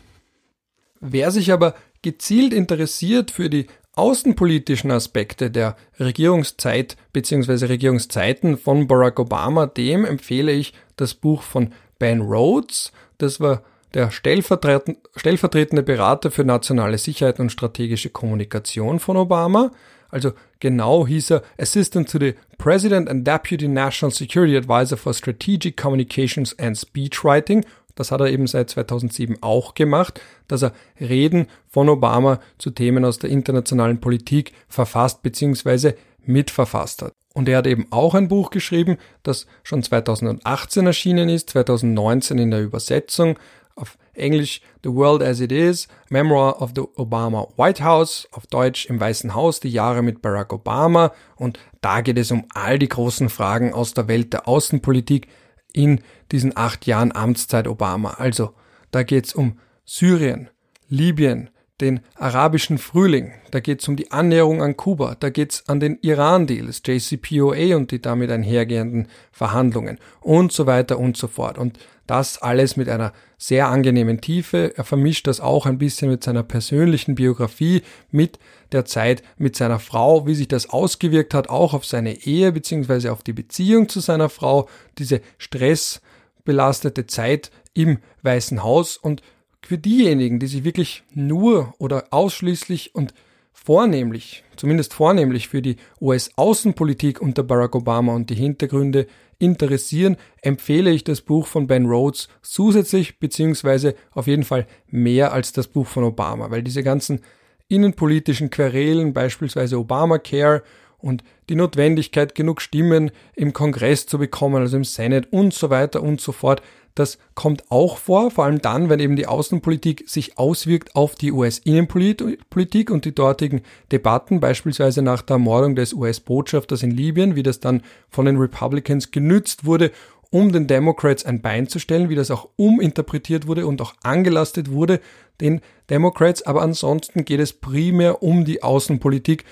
Wer 1.01 1.31
sich 1.31 1.53
aber 1.53 1.75
gezielt 2.03 2.53
interessiert 2.53 3.31
für 3.31 3.51
die 3.51 3.67
außenpolitischen 3.95 4.91
Aspekte 4.91 5.51
der 5.51 5.77
Regierungszeit 5.99 6.97
bzw. 7.13 7.67
Regierungszeiten 7.67 8.57
von 8.57 8.87
Barack 8.87 9.19
Obama, 9.19 9.67
dem 9.67 10.05
empfehle 10.05 10.53
ich 10.53 10.73
das 10.97 11.15
Buch 11.15 11.43
von 11.43 11.73
Ben 11.99 12.21
Rhodes. 12.23 12.93
Das 13.19 13.41
war 13.41 13.63
der 13.95 14.11
stellvertretende 14.11 15.83
Berater 15.83 16.31
für 16.31 16.45
nationale 16.45 16.99
Sicherheit 16.99 17.41
und 17.41 17.51
strategische 17.51 18.11
Kommunikation 18.11 19.01
von 19.01 19.17
Obama. 19.17 19.73
Also 20.11 20.33
genau 20.59 21.07
hieß 21.07 21.31
er 21.31 21.43
Assistant 21.59 22.11
to 22.11 22.19
the 22.19 22.35
President 22.59 23.09
and 23.09 23.27
Deputy 23.27 23.69
National 23.69 24.13
Security 24.13 24.57
Advisor 24.57 24.97
for 24.97 25.15
Strategic 25.15 25.77
Communications 25.77 26.57
and 26.59 26.77
Speechwriting. 26.77 27.65
Das 28.01 28.11
hat 28.11 28.23
er 28.23 28.31
eben 28.31 28.47
seit 28.47 28.71
2007 28.71 29.43
auch 29.43 29.75
gemacht, 29.75 30.23
dass 30.49 30.63
er 30.63 30.73
Reden 30.99 31.49
von 31.69 31.87
Obama 31.91 32.41
zu 32.57 32.71
Themen 32.71 33.05
aus 33.05 33.19
der 33.19 33.29
internationalen 33.29 34.01
Politik 34.01 34.55
verfasst 34.69 35.23
bzw. 35.23 35.93
mitverfasst 36.25 37.03
hat. 37.03 37.13
Und 37.35 37.47
er 37.47 37.59
hat 37.59 37.67
eben 37.67 37.89
auch 37.91 38.15
ein 38.15 38.29
Buch 38.29 38.49
geschrieben, 38.49 38.97
das 39.23 39.47
schon 39.65 39.83
2018 39.83 40.87
erschienen 40.87 41.29
ist, 41.29 41.51
2019 41.51 42.39
in 42.39 42.51
der 42.51 42.63
Übersetzung 42.63 43.39
auf 43.77 43.99
Englisch 44.15 44.63
The 44.83 44.95
World 44.95 45.23
as 45.23 45.41
It 45.41 45.53
Is, 45.53 45.87
Memoir 46.09 46.63
of 46.63 46.71
the 46.75 46.85
Obama 46.97 47.49
White 47.59 47.85
House, 47.85 48.27
auf 48.33 48.47
Deutsch 48.47 48.87
im 48.87 48.99
Weißen 48.99 49.35
Haus, 49.35 49.61
die 49.61 49.69
Jahre 49.69 50.01
mit 50.01 50.23
Barack 50.23 50.55
Obama. 50.55 51.13
Und 51.37 51.59
da 51.83 52.01
geht 52.01 52.17
es 52.17 52.31
um 52.31 52.47
all 52.55 52.79
die 52.79 52.89
großen 52.89 53.29
Fragen 53.29 53.75
aus 53.75 53.93
der 53.93 54.09
Welt 54.09 54.33
der 54.33 54.49
Außenpolitik 54.49 55.29
in 55.73 56.01
diesen 56.33 56.57
acht 56.57 56.87
Jahren 56.87 57.13
Amtszeit 57.13 57.67
Obama. 57.67 58.15
Also 58.15 58.55
da 58.91 59.03
geht 59.03 59.27
es 59.27 59.35
um 59.35 59.59
Syrien, 59.85 60.51
Libyen, 60.89 61.51
den 61.81 62.01
arabischen 62.15 62.79
Frühling, 62.79 63.33
da 63.51 63.61
geht 63.61 63.81
es 63.83 63.89
um 63.89 63.97
die 63.97 64.13
Annäherung 64.13 64.63
an 64.63 64.77
Kuba, 64.77 65.17
da 65.19 65.31
geht 65.31 65.53
es 65.53 65.69
an 65.69 65.81
den 65.81 65.99
Iran-Deal, 66.03 66.67
das 66.67 66.83
JCPOA 66.85 67.77
und 67.77 67.91
die 67.91 68.01
damit 68.01 68.31
einhergehenden 68.31 69.09
Verhandlungen 69.33 69.99
und 70.21 70.53
so 70.53 70.67
weiter 70.67 70.99
und 70.99 71.17
so 71.17 71.29
fort. 71.29 71.59
Und 71.59 71.79
das 72.07 72.43
alles 72.43 72.77
mit 72.77 72.89
einer 72.89 73.13
sehr 73.39 73.69
angenehmen 73.69 74.21
Tiefe. 74.21 74.73
Er 74.77 74.83
vermischt 74.83 75.29
das 75.29 75.41
auch 75.41 75.65
ein 75.65 75.79
bisschen 75.79 76.11
mit 76.11 76.25
seiner 76.25 76.43
persönlichen 76.43 77.15
Biografie, 77.15 77.83
mit 78.11 78.41
der 78.73 78.85
Zeit 78.85 79.23
mit 79.39 79.55
seiner 79.55 79.79
Frau, 79.79 80.27
wie 80.27 80.35
sich 80.35 80.49
das 80.49 80.71
ausgewirkt 80.71 81.35
hat, 81.35 81.49
auch 81.49 81.73
auf 81.73 81.87
seine 81.87 82.27
Ehe 82.27 82.51
bzw. 82.51 83.11
auf 83.11 83.23
die 83.23 83.33
Beziehung 83.33 83.89
zu 83.89 84.01
seiner 84.01 84.29
Frau, 84.29 84.69
diese 84.99 85.21
stressbelastete 85.39 87.07
Zeit 87.07 87.53
im 87.75 87.99
Weißen 88.23 88.63
Haus 88.63 88.97
und 88.97 89.23
für 89.63 89.79
diejenigen, 89.79 90.39
die 90.39 90.47
sich 90.47 90.65
wirklich 90.65 91.03
nur 91.15 91.75
oder 91.79 92.05
ausschließlich 92.11 92.95
und 92.95 93.15
vornehmlich, 93.53 94.43
zumindest 94.57 94.95
vornehmlich 94.95 95.49
für 95.49 95.61
die 95.61 95.77
US-Außenpolitik 96.01 97.21
unter 97.21 97.43
Barack 97.43 97.75
Obama 97.75 98.15
und 98.15 98.31
die 98.31 98.35
Hintergründe 98.35 99.07
interessieren, 99.39 100.17
empfehle 100.43 100.91
ich 100.91 101.05
das 101.05 101.21
Buch 101.21 101.47
von 101.47 101.67
Ben 101.67 101.87
Rhodes 101.87 102.29
zusätzlich 102.43 103.19
beziehungsweise 103.19 103.95
auf 104.13 104.27
jeden 104.27 104.45
Fall 104.45 104.67
mehr 104.87 105.33
als 105.33 105.53
das 105.53 105.67
Buch 105.67 105.87
von 105.87 106.05
Obama, 106.05 106.51
weil 106.51 106.63
diese 106.63 106.83
ganzen 106.83 107.21
innenpolitischen 107.69 108.51
Querelen, 108.51 109.13
beispielsweise 109.13 109.79
Obamacare 109.79 110.63
und 110.99 111.23
die 111.49 111.55
Notwendigkeit, 111.55 112.35
genug 112.35 112.61
Stimmen 112.61 113.11
im 113.35 113.53
Kongress 113.53 114.07
zu 114.07 114.19
bekommen, 114.19 114.57
also 114.57 114.77
im 114.77 114.85
Senate 114.85 115.29
und 115.31 115.55
so 115.55 115.71
weiter 115.71 116.03
und 116.03 116.21
so 116.21 116.33
fort, 116.33 116.63
das 116.95 117.19
kommt 117.35 117.71
auch 117.71 117.99
vor, 117.99 118.31
vor 118.31 118.45
allem 118.45 118.61
dann, 118.61 118.89
wenn 118.89 119.01
eben 119.01 119.17
die 119.17 119.27
Außenpolitik 119.27 120.05
sich 120.07 120.39
auswirkt 120.39 120.97
auf 120.97 121.15
die 121.15 121.33
US-Innenpolitik 121.33 122.91
und 122.91 123.05
die 123.05 123.15
dortigen 123.15 123.63
Debatten, 123.93 124.41
beispielsweise 124.41 125.03
nach 125.03 125.23
der 125.23 125.35
Ermordung 125.35 125.77
des 125.77 125.93
US-Botschafters 125.93 126.83
in 126.83 126.91
Libyen, 126.91 127.37
wie 127.37 127.43
das 127.43 127.61
dann 127.61 127.83
von 128.09 128.27
den 128.27 128.37
Republicans 128.37 129.11
genützt 129.11 129.65
wurde, 129.65 129.93
um 130.31 130.53
den 130.53 130.67
Democrats 130.67 131.25
ein 131.25 131.43
Bein 131.43 131.69
zu 131.69 131.79
stellen, 131.79 132.09
wie 132.09 132.15
das 132.15 132.31
auch 132.31 132.49
uminterpretiert 132.57 133.47
wurde 133.47 133.67
und 133.67 133.83
auch 133.83 133.95
angelastet 134.03 134.71
wurde 134.71 135.01
den 135.41 135.61
Democrats. 135.89 136.43
Aber 136.43 136.63
ansonsten 136.63 137.25
geht 137.25 137.41
es 137.41 137.53
primär 137.53 138.23
um 138.23 138.45
die 138.45 138.63
Außenpolitik 138.63 139.45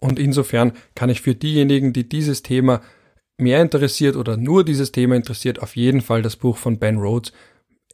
und 0.00 0.18
insofern 0.18 0.72
kann 0.94 1.10
ich 1.10 1.20
für 1.20 1.34
diejenigen, 1.34 1.92
die 1.92 2.08
dieses 2.08 2.42
Thema 2.42 2.80
mehr 3.38 3.60
interessiert 3.60 4.16
oder 4.16 4.36
nur 4.36 4.64
dieses 4.64 4.92
Thema 4.92 5.16
interessiert, 5.16 5.60
auf 5.62 5.76
jeden 5.76 6.00
Fall 6.00 6.22
das 6.22 6.36
Buch 6.36 6.56
von 6.56 6.78
Ben 6.78 6.98
Rhodes 6.98 7.32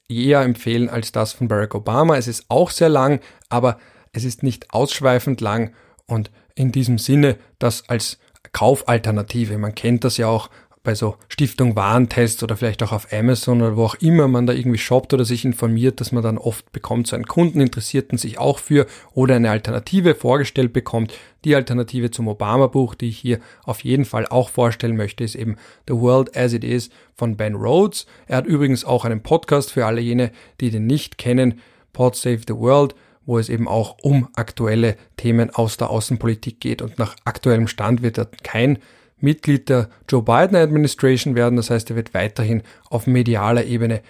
eher 0.09 0.43
empfehlen 0.43 0.89
als 0.89 1.13
das 1.13 1.33
von 1.33 1.49
Barack 1.49 1.75
Obama. 1.75 2.17
Es 2.17 2.29
ist 2.29 2.45
auch 2.49 2.71
sehr 2.71 2.89
lang, 2.89 3.21
aber 3.49 3.79
es 4.13 4.25
ist 4.25 4.43
nicht 4.43 4.73
ausschweifend 4.73 5.41
lang 5.41 5.75
und 6.07 6.31
in 6.55 6.71
diesem 6.71 6.99
Sinne 6.99 7.37
das 7.59 7.89
als 7.89 8.19
Kaufalternative. 8.53 9.57
Man 9.59 9.75
kennt 9.75 10.05
das 10.05 10.17
ja 10.17 10.29
auch 10.29 10.51
bei 10.83 10.95
so 10.95 11.17
Stiftung 11.29 11.77
Warentests 11.77 12.43
oder 12.43 12.57
vielleicht 12.57 12.83
auch 12.83 12.93
auf 12.93 13.13
Amazon 13.13 13.63
oder 13.63 13.77
wo 13.77 13.85
auch 13.85 13.95
immer 13.97 14.27
man 14.27 14.47
da 14.47 14.53
irgendwie 14.53 14.79
shoppt 14.79 15.15
oder 15.15 15.25
sich 15.25 15.45
informiert, 15.45 16.01
dass 16.01 16.11
man 16.11 16.23
dann 16.23 16.39
oft 16.39 16.73
bekommt, 16.73 17.07
so 17.07 17.15
einen 17.15 17.27
Kundeninteressierten 17.27 18.19
sich 18.19 18.39
auch 18.39 18.59
für 18.59 18.87
oder 19.13 19.37
eine 19.37 19.51
Alternative 19.51 20.15
vorgestellt 20.15 20.73
bekommt. 20.73 21.15
Die 21.45 21.55
Alternative 21.55 22.11
zum 22.11 22.29
Obama-Buch, 22.29 22.95
die 22.95 23.09
ich 23.09 23.19
hier 23.19 23.39
auf 23.65 23.85
jeden 23.85 24.05
Fall 24.05 24.27
auch 24.27 24.49
vorstellen 24.49 24.97
möchte, 24.97 25.23
ist 25.25 25.35
eben 25.35 25.57
The 25.89 25.95
World 25.95 26.37
as 26.37 26.53
It 26.53 26.65
Is 26.65 26.91
von 27.15 27.37
Ben 27.37 27.55
Rhodes. 27.55 28.07
Er 28.27 28.39
hat 28.39 28.47
übrigens 28.47 28.85
auch 28.85 29.05
einen 29.05 29.23
Podcast 29.23 29.71
für 29.71 29.87
alle 29.87 30.01
jene, 30.01 30.33
die 30.61 30.71
den 30.71 30.87
nicht 30.87 31.19
kennen, 31.19 31.61
Pod 31.93 32.17
Save 32.17 32.41
the 32.47 32.55
World 32.55 32.95
wo 33.25 33.39
es 33.39 33.49
eben 33.49 33.69
auch 33.69 33.99
um 34.03 34.29
aktuelle 34.35 34.97
Themen 35.17 35.51
aus 35.51 35.77
der 35.77 35.91
Außenpolitik 35.91 36.61
geht. 36.61 36.83
Und 36.83 36.99
nach 36.99 37.17
aktuellem 37.25 37.69
Stand 37.69 38.03
wird 38.03 38.19
er 38.19 38.27
kein 38.43 38.79
Mitglied 39.23 39.69
der 39.69 39.89
Joe 40.09 40.23
Biden 40.23 40.57
Administration 40.57 41.35
werden. 41.35 41.57
Das 41.57 41.71
heißt, 41.71 41.91
er 41.91 41.97
wird 41.97 42.15
weiterhin 42.15 42.63
auf 42.91 43.07
medialer 43.07 43.65
Ebene 43.65 44.03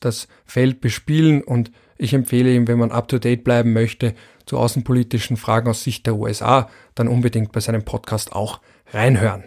das 0.00 0.28
Feld 0.46 0.80
bespielen 0.80 1.42
und 1.42 1.70
ich 1.98 2.14
empfehle 2.14 2.52
ihm, 2.52 2.66
wenn 2.66 2.78
man 2.78 2.90
up 2.90 3.08
to 3.08 3.18
date 3.18 3.44
bleiben 3.44 3.72
möchte, 3.72 4.14
zu 4.46 4.58
außenpolitischen 4.58 5.36
Fragen 5.36 5.68
aus 5.68 5.84
Sicht 5.84 6.06
der 6.06 6.16
USA, 6.16 6.68
dann 6.94 7.08
unbedingt 7.08 7.52
bei 7.52 7.60
seinem 7.60 7.84
Podcast 7.84 8.32
auch 8.32 8.60
reinhören. 8.92 9.44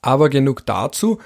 Aber 0.00 0.30
genug 0.30 0.64
dazu. 0.66 1.18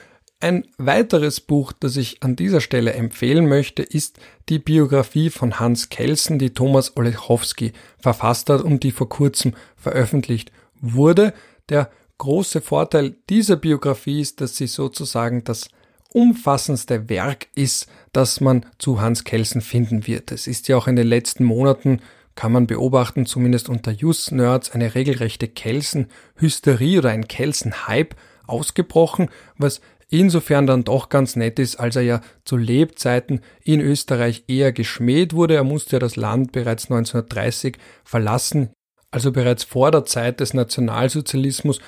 Ein 0.43 0.65
weiteres 0.79 1.41
Buch, 1.41 1.73
das 1.73 1.99
ich 1.99 2.23
an 2.23 2.35
dieser 2.35 2.63
Stelle 2.63 2.95
empfehlen 2.95 3.47
möchte, 3.47 3.83
ist 3.83 4.19
die 4.49 4.59
Biografie 4.59 5.29
von 5.29 5.61
Hans 5.61 5.91
Kelsen, 5.91 6.39
die 6.39 6.55
Thomas 6.55 6.97
Olechowski 6.97 7.75
verfasst 7.99 8.49
hat 8.49 8.63
und 8.63 8.83
die 8.83 8.91
vor 8.91 9.11
kurzem 9.11 9.53
veröffentlicht 9.77 10.51
wurde. 10.81 11.35
Der 11.69 11.91
große 12.21 12.61
Vorteil 12.61 13.17
dieser 13.29 13.57
Biografie 13.57 14.21
ist, 14.21 14.41
dass 14.41 14.57
sie 14.57 14.69
sozusagen 14.69 15.43
das 15.43 15.69
umfassendste 16.13 17.09
Werk 17.09 17.49
ist, 17.55 17.89
das 18.13 18.41
man 18.41 18.67
zu 18.79 19.01
Hans 19.01 19.25
Kelsen 19.25 19.61
finden 19.61 20.07
wird. 20.07 20.31
Es 20.31 20.47
ist 20.47 20.69
ja 20.69 20.77
auch 20.77 20.87
in 20.87 20.97
den 20.97 21.07
letzten 21.07 21.45
Monaten 21.45 22.01
kann 22.37 22.53
man 22.53 22.67
beobachten, 22.67 23.27
zumindest 23.27 23.69
unter 23.69 23.91
Just-Nerds, 23.91 24.71
eine 24.71 24.95
regelrechte 24.95 25.49
Kelsen-Hysterie 25.49 26.99
oder 26.99 27.11
ein 27.11 27.29
Kelsen-Hype 27.29 28.15
ausgebrochen, 28.47 29.29
was 29.59 29.81
insofern 30.09 30.67
dann 30.67 30.85
doch 30.85 31.09
ganz 31.09 31.37
nett 31.37 31.59
ist, 31.59 31.77
als 31.77 31.97
er 31.97 32.03
ja 32.03 32.21
zu 32.45 32.57
Lebzeiten 32.57 33.41
in 33.63 33.81
Österreich 33.81 34.45
eher 34.49 34.73
geschmäht 34.73 35.35
wurde. 35.35 35.55
Er 35.55 35.65
musste 35.65 35.97
ja 35.97 35.99
das 35.99 36.17
Land 36.17 36.53
bereits 36.53 36.85
1930 36.85 37.77
verlassen, 38.05 38.71
also 39.11 39.33
bereits 39.33 39.65
vor 39.65 39.91
der 39.91 40.05
Zeit 40.05 40.41
des 40.41 40.55
Nationalsozialismus, 40.55 41.81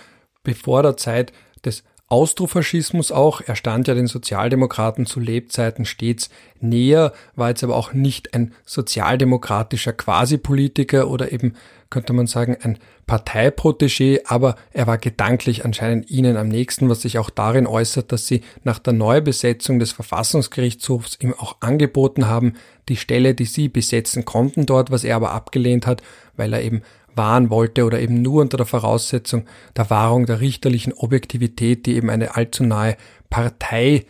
bevor 0.42 0.83
der 0.83 0.96
Zeit 0.96 1.33
des 1.64 1.85
Austrofaschismus 2.12 3.11
auch. 3.11 3.40
Er 3.40 3.57
stand 3.57 3.88
ja 3.88 3.94
den 3.94 4.07
Sozialdemokraten 4.07 5.07
zu 5.07 5.18
Lebzeiten 5.18 5.87
stets 5.87 6.28
näher, 6.61 7.14
war 7.37 7.48
jetzt 7.48 7.64
aber 7.64 7.74
auch 7.74 7.94
nicht 7.94 8.35
ein 8.35 8.52
sozialdemokratischer 8.66 9.94
Quasi-Politiker 9.94 11.09
oder 11.09 11.33
eben, 11.33 11.55
könnte 11.88 12.12
man 12.12 12.26
sagen, 12.26 12.59
ein 12.61 12.78
Parteiprotégé, 13.07 14.20
aber 14.26 14.57
er 14.72 14.87
war 14.87 14.98
gedanklich 14.98 15.64
anscheinend 15.64 16.11
ihnen 16.11 16.37
am 16.37 16.48
nächsten, 16.48 16.90
was 16.90 17.00
sich 17.00 17.18
auch 17.18 17.31
darin 17.31 17.66
äußert, 17.66 18.12
dass 18.12 18.26
sie 18.26 18.42
nach 18.62 18.78
der 18.78 18.92
Neubesetzung 18.92 19.78
des 19.78 19.92
Verfassungsgerichtshofs 19.92 21.16
ihm 21.18 21.33
auch 21.33 21.57
angeboten 21.61 22.26
haben, 22.26 22.55
die 22.90 22.96
Stelle, 22.96 23.35
die 23.35 23.46
sie 23.46 23.70
besetzen 23.70 24.26
konnten 24.26 24.66
dort, 24.66 24.90
was 24.90 25.05
er 25.05 25.16
aber 25.16 25.33
abgelehnt 25.33 25.87
hat, 25.87 26.02
weil 26.37 26.52
er 26.52 26.62
eben 26.62 26.83
wahren 27.14 27.51
wollte 27.51 27.85
oder 27.85 28.01
eben 28.01 28.22
nur 28.22 28.42
unter 28.42 28.57
der 28.57 28.66
Voraussetzung 28.66 29.46
der 29.77 29.90
Wahrung 29.90 30.27
der 30.27 30.40
richterlichen 30.40 30.92
Objektivität, 30.92 31.87
die 31.87 31.96
eben 31.96 32.11
eine 32.11 32.37
allzu 32.37 32.64
nahe 32.64 32.96
Parteibeziehung 33.31 34.07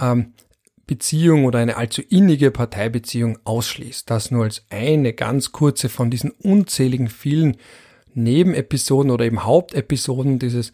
ähm, 0.00 1.44
oder 1.44 1.58
eine 1.58 1.76
allzu 1.76 2.02
innige 2.02 2.50
Parteibeziehung 2.50 3.38
ausschließt. 3.44 4.10
Das 4.10 4.30
nur 4.30 4.44
als 4.44 4.64
eine 4.70 5.12
ganz 5.12 5.52
kurze 5.52 5.88
von 5.88 6.10
diesen 6.10 6.30
unzähligen 6.30 7.08
vielen 7.08 7.56
Nebenepisoden 8.14 9.10
oder 9.10 9.24
eben 9.24 9.44
Hauptepisoden 9.44 10.38
dieses 10.38 10.72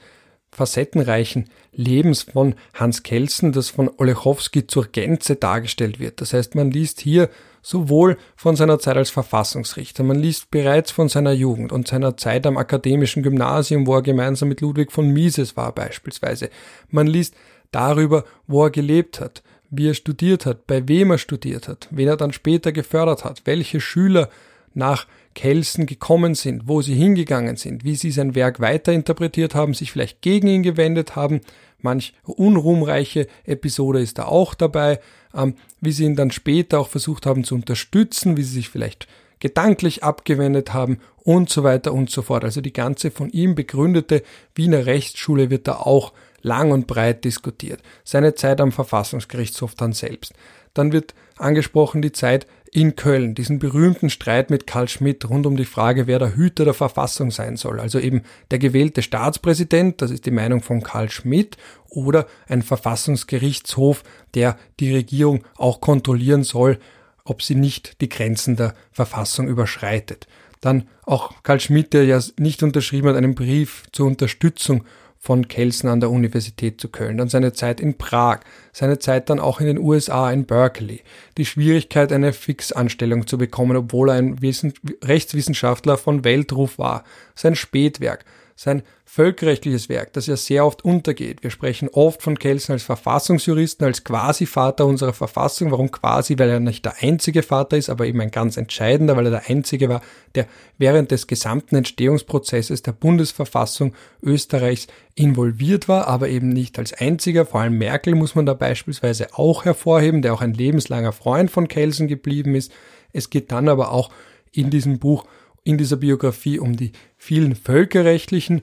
facettenreichen 0.56 1.50
Lebens 1.72 2.22
von 2.22 2.54
Hans 2.72 3.02
Kelsen, 3.02 3.52
das 3.52 3.68
von 3.68 3.90
Olechowski 3.98 4.66
zur 4.66 4.86
Gänze 4.86 5.36
dargestellt 5.36 6.00
wird. 6.00 6.20
Das 6.20 6.32
heißt, 6.32 6.54
man 6.54 6.70
liest 6.70 7.00
hier 7.00 7.28
sowohl 7.66 8.16
von 8.36 8.54
seiner 8.54 8.78
Zeit 8.78 8.96
als 8.96 9.10
Verfassungsrichter, 9.10 10.04
man 10.04 10.20
liest 10.20 10.52
bereits 10.52 10.92
von 10.92 11.08
seiner 11.08 11.32
Jugend 11.32 11.72
und 11.72 11.88
seiner 11.88 12.16
Zeit 12.16 12.46
am 12.46 12.58
akademischen 12.58 13.24
Gymnasium, 13.24 13.88
wo 13.88 13.96
er 13.96 14.02
gemeinsam 14.02 14.48
mit 14.48 14.60
Ludwig 14.60 14.92
von 14.92 15.08
Mises 15.08 15.56
war 15.56 15.72
beispielsweise. 15.72 16.48
Man 16.90 17.08
liest 17.08 17.34
darüber, 17.72 18.24
wo 18.46 18.62
er 18.62 18.70
gelebt 18.70 19.18
hat, 19.18 19.42
wie 19.68 19.88
er 19.88 19.94
studiert 19.94 20.46
hat, 20.46 20.68
bei 20.68 20.86
wem 20.86 21.10
er 21.10 21.18
studiert 21.18 21.66
hat, 21.66 21.88
wen 21.90 22.06
er 22.06 22.16
dann 22.16 22.32
später 22.32 22.70
gefördert 22.70 23.24
hat, 23.24 23.42
welche 23.46 23.80
Schüler 23.80 24.28
nach 24.72 25.08
Kelsen 25.34 25.86
gekommen 25.86 26.36
sind, 26.36 26.68
wo 26.68 26.82
sie 26.82 26.94
hingegangen 26.94 27.56
sind, 27.56 27.82
wie 27.82 27.96
sie 27.96 28.12
sein 28.12 28.36
Werk 28.36 28.60
weiterinterpretiert 28.60 29.56
haben, 29.56 29.74
sich 29.74 29.90
vielleicht 29.90 30.22
gegen 30.22 30.46
ihn 30.46 30.62
gewendet 30.62 31.16
haben. 31.16 31.40
Manch 31.80 32.14
unruhmreiche 32.24 33.26
Episode 33.44 34.00
ist 34.00 34.18
da 34.18 34.24
auch 34.24 34.54
dabei 34.54 35.00
ähm, 35.36 35.54
wie 35.80 35.92
sie 35.92 36.04
ihn 36.04 36.16
dann 36.16 36.30
später 36.30 36.80
auch 36.80 36.88
versucht 36.88 37.26
haben 37.26 37.44
zu 37.44 37.54
unterstützen, 37.54 38.36
wie 38.36 38.42
sie 38.42 38.54
sich 38.54 38.68
vielleicht 38.68 39.06
gedanklich 39.38 40.02
abgewendet 40.02 40.72
haben 40.72 40.98
und 41.22 41.50
so 41.50 41.62
weiter 41.62 41.92
und 41.92 42.10
so 42.10 42.22
fort. 42.22 42.42
Also 42.42 42.60
die 42.60 42.72
ganze 42.72 43.10
von 43.10 43.28
ihm 43.30 43.54
begründete 43.54 44.22
Wiener 44.54 44.86
Rechtsschule 44.86 45.50
wird 45.50 45.68
da 45.68 45.74
auch 45.74 46.12
lang 46.40 46.70
und 46.70 46.86
breit 46.86 47.24
diskutiert. 47.24 47.82
Seine 48.02 48.34
Zeit 48.34 48.60
am 48.60 48.72
Verfassungsgerichtshof 48.72 49.74
dann 49.74 49.92
selbst. 49.92 50.32
Dann 50.72 50.92
wird 50.92 51.14
angesprochen 51.36 52.02
die 52.02 52.12
Zeit 52.12 52.46
in 52.72 52.96
Köln, 52.96 53.34
diesen 53.34 53.58
berühmten 53.58 54.10
Streit 54.10 54.50
mit 54.50 54.66
Karl 54.66 54.88
Schmidt 54.88 55.28
rund 55.28 55.46
um 55.46 55.56
die 55.56 55.64
Frage, 55.64 56.06
wer 56.06 56.18
der 56.18 56.36
Hüter 56.36 56.64
der 56.64 56.74
Verfassung 56.74 57.30
sein 57.30 57.56
soll. 57.56 57.80
Also 57.80 57.98
eben 57.98 58.22
der 58.50 58.58
gewählte 58.58 59.02
Staatspräsident, 59.02 60.02
das 60.02 60.10
ist 60.10 60.26
die 60.26 60.30
Meinung 60.30 60.62
von 60.62 60.82
Karl 60.82 61.10
Schmidt, 61.10 61.56
oder 61.88 62.26
ein 62.48 62.62
Verfassungsgerichtshof, 62.62 64.02
der 64.34 64.58
die 64.80 64.94
Regierung 64.94 65.44
auch 65.56 65.80
kontrollieren 65.80 66.42
soll, 66.42 66.78
ob 67.24 67.42
sie 67.42 67.54
nicht 67.54 68.00
die 68.00 68.08
Grenzen 68.08 68.56
der 68.56 68.74
Verfassung 68.92 69.48
überschreitet. 69.48 70.26
Dann 70.60 70.88
auch 71.04 71.42
Karl 71.42 71.60
Schmidt, 71.60 71.92
der 71.92 72.04
ja 72.04 72.20
nicht 72.38 72.62
unterschrieben 72.62 73.08
hat, 73.08 73.16
einen 73.16 73.34
Brief 73.34 73.84
zur 73.92 74.06
Unterstützung 74.06 74.84
von 75.26 75.48
Kelsen 75.48 75.88
an 75.88 75.98
der 75.98 76.12
Universität 76.12 76.80
zu 76.80 76.88
Köln, 76.88 77.18
dann 77.18 77.28
seine 77.28 77.52
Zeit 77.52 77.80
in 77.80 77.98
Prag, 77.98 78.42
seine 78.72 79.00
Zeit 79.00 79.28
dann 79.28 79.40
auch 79.40 79.58
in 79.58 79.66
den 79.66 79.78
USA 79.78 80.30
in 80.30 80.46
Berkeley, 80.46 81.02
die 81.36 81.44
Schwierigkeit, 81.44 82.12
eine 82.12 82.32
Fixanstellung 82.32 83.26
zu 83.26 83.36
bekommen, 83.36 83.76
obwohl 83.76 84.10
er 84.10 84.18
ein 84.18 84.40
Wissen 84.40 84.72
Rechtswissenschaftler 85.02 85.98
von 85.98 86.22
Weltruf 86.22 86.78
war, 86.78 87.02
sein 87.34 87.56
Spätwerk, 87.56 88.24
sein 88.56 88.82
völkerrechtliches 89.04 89.90
Werk, 89.90 90.14
das 90.14 90.26
ja 90.26 90.36
sehr 90.36 90.64
oft 90.64 90.82
untergeht. 90.82 91.42
Wir 91.42 91.50
sprechen 91.50 91.90
oft 91.90 92.22
von 92.22 92.38
Kelsen 92.38 92.72
als 92.72 92.82
Verfassungsjuristen, 92.82 93.86
als 93.86 94.02
Quasi-Vater 94.02 94.86
unserer 94.86 95.12
Verfassung. 95.12 95.70
Warum 95.70 95.90
quasi? 95.90 96.38
Weil 96.38 96.48
er 96.48 96.60
nicht 96.60 96.84
der 96.86 96.94
einzige 97.00 97.42
Vater 97.42 97.76
ist, 97.76 97.90
aber 97.90 98.06
eben 98.06 98.20
ein 98.20 98.30
ganz 98.30 98.56
entscheidender, 98.56 99.14
weil 99.16 99.26
er 99.26 99.30
der 99.30 99.50
einzige 99.50 99.90
war, 99.90 100.00
der 100.34 100.46
während 100.78 101.10
des 101.10 101.26
gesamten 101.26 101.76
Entstehungsprozesses 101.76 102.82
der 102.82 102.92
Bundesverfassung 102.92 103.92
Österreichs 104.22 104.86
involviert 105.14 105.86
war, 105.86 106.08
aber 106.08 106.30
eben 106.30 106.48
nicht 106.48 106.78
als 106.78 106.94
einziger. 106.94 107.44
Vor 107.44 107.60
allem 107.60 107.76
Merkel 107.76 108.14
muss 108.14 108.34
man 108.34 108.46
da 108.46 108.54
beispielsweise 108.54 109.34
auch 109.34 109.66
hervorheben, 109.66 110.22
der 110.22 110.32
auch 110.32 110.40
ein 110.40 110.54
lebenslanger 110.54 111.12
Freund 111.12 111.50
von 111.50 111.68
Kelsen 111.68 112.08
geblieben 112.08 112.54
ist. 112.54 112.72
Es 113.12 113.28
geht 113.28 113.52
dann 113.52 113.68
aber 113.68 113.92
auch 113.92 114.10
in 114.52 114.70
diesem 114.70 114.98
Buch 114.98 115.26
in 115.66 115.78
dieser 115.78 115.96
Biografie 115.96 116.60
um 116.60 116.76
die 116.76 116.92
vielen 117.16 117.56
völkerrechtlichen 117.56 118.62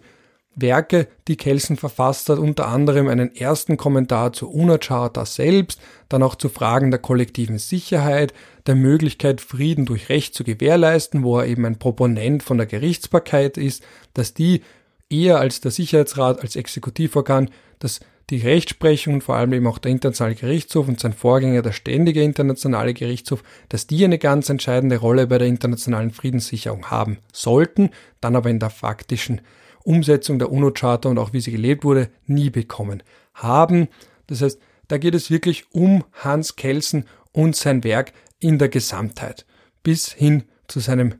Werke, 0.56 1.08
die 1.28 1.36
Kelsen 1.36 1.76
verfasst 1.76 2.30
hat, 2.30 2.40
unter 2.40 2.68
anderem 2.68 3.10
einen 3.10 3.36
ersten 3.36 3.76
Kommentar 3.76 4.32
zur 4.32 4.54
UNA-Charta 4.54 5.26
selbst, 5.26 5.82
dann 6.08 6.24
auch 6.24 6.36
zu 6.36 6.48
Fragen 6.48 6.92
der 6.92 7.00
kollektiven 7.00 7.58
Sicherheit, 7.58 8.34
der 8.68 8.76
Möglichkeit, 8.76 9.42
Frieden 9.42 9.86
durch 9.86 10.10
Recht 10.10 10.34
zu 10.34 10.44
gewährleisten, 10.44 11.24
wo 11.24 11.40
er 11.40 11.48
eben 11.48 11.66
ein 11.66 11.80
Proponent 11.80 12.44
von 12.44 12.58
der 12.58 12.68
Gerichtsbarkeit 12.68 13.58
ist, 13.58 13.84
dass 14.14 14.34
die 14.34 14.62
eher 15.10 15.40
als 15.40 15.60
der 15.60 15.72
Sicherheitsrat, 15.72 16.42
als 16.42 16.56
Exekutivorgan, 16.56 17.50
dass 17.80 18.00
die 18.34 18.48
Rechtsprechung 18.48 19.16
und 19.16 19.24
vor 19.24 19.36
allem 19.36 19.54
eben 19.54 19.68
auch 19.68 19.78
der 19.78 19.92
Internationale 19.92 20.34
Gerichtshof 20.36 20.88
und 20.88 21.00
sein 21.00 21.14
Vorgänger, 21.14 21.62
der 21.62 21.72
Ständige 21.72 22.24
Internationale 22.24 22.96
Gerichtshof, 22.96 23.44
dass 23.70 23.86
die 23.86 24.04
eine 24.04 24.18
ganz 24.18 24.50
entscheidende 24.50 24.98
Rolle 24.98 25.28
bei 25.28 25.38
der 25.38 25.48
internationalen 25.48 26.10
Friedenssicherung 26.10 26.90
haben 26.90 27.20
sollten, 27.32 27.92
dann 28.22 28.36
aber 28.36 28.50
in 28.50 28.60
der 28.60 28.72
faktischen 28.72 29.42
Umsetzung 29.84 30.40
der 30.40 30.52
UNO-Charta 30.52 31.10
und 31.10 31.20
auch 31.20 31.32
wie 31.32 31.42
sie 31.42 31.52
gelebt 31.52 31.84
wurde, 31.84 32.10
nie 32.26 32.50
bekommen 32.50 33.04
haben. 33.36 33.88
Das 34.26 34.42
heißt, 34.42 34.60
da 34.88 34.98
geht 34.98 35.14
es 35.14 35.30
wirklich 35.30 35.66
um 35.72 36.04
Hans 36.14 36.56
Kelsen 36.56 37.06
und 37.34 37.56
sein 37.56 37.84
Werk 37.84 38.14
in 38.40 38.58
der 38.58 38.70
Gesamtheit. 38.70 39.46
Bis 39.84 40.12
hin 40.12 40.44
zu 40.68 40.80
seinem, 40.80 41.16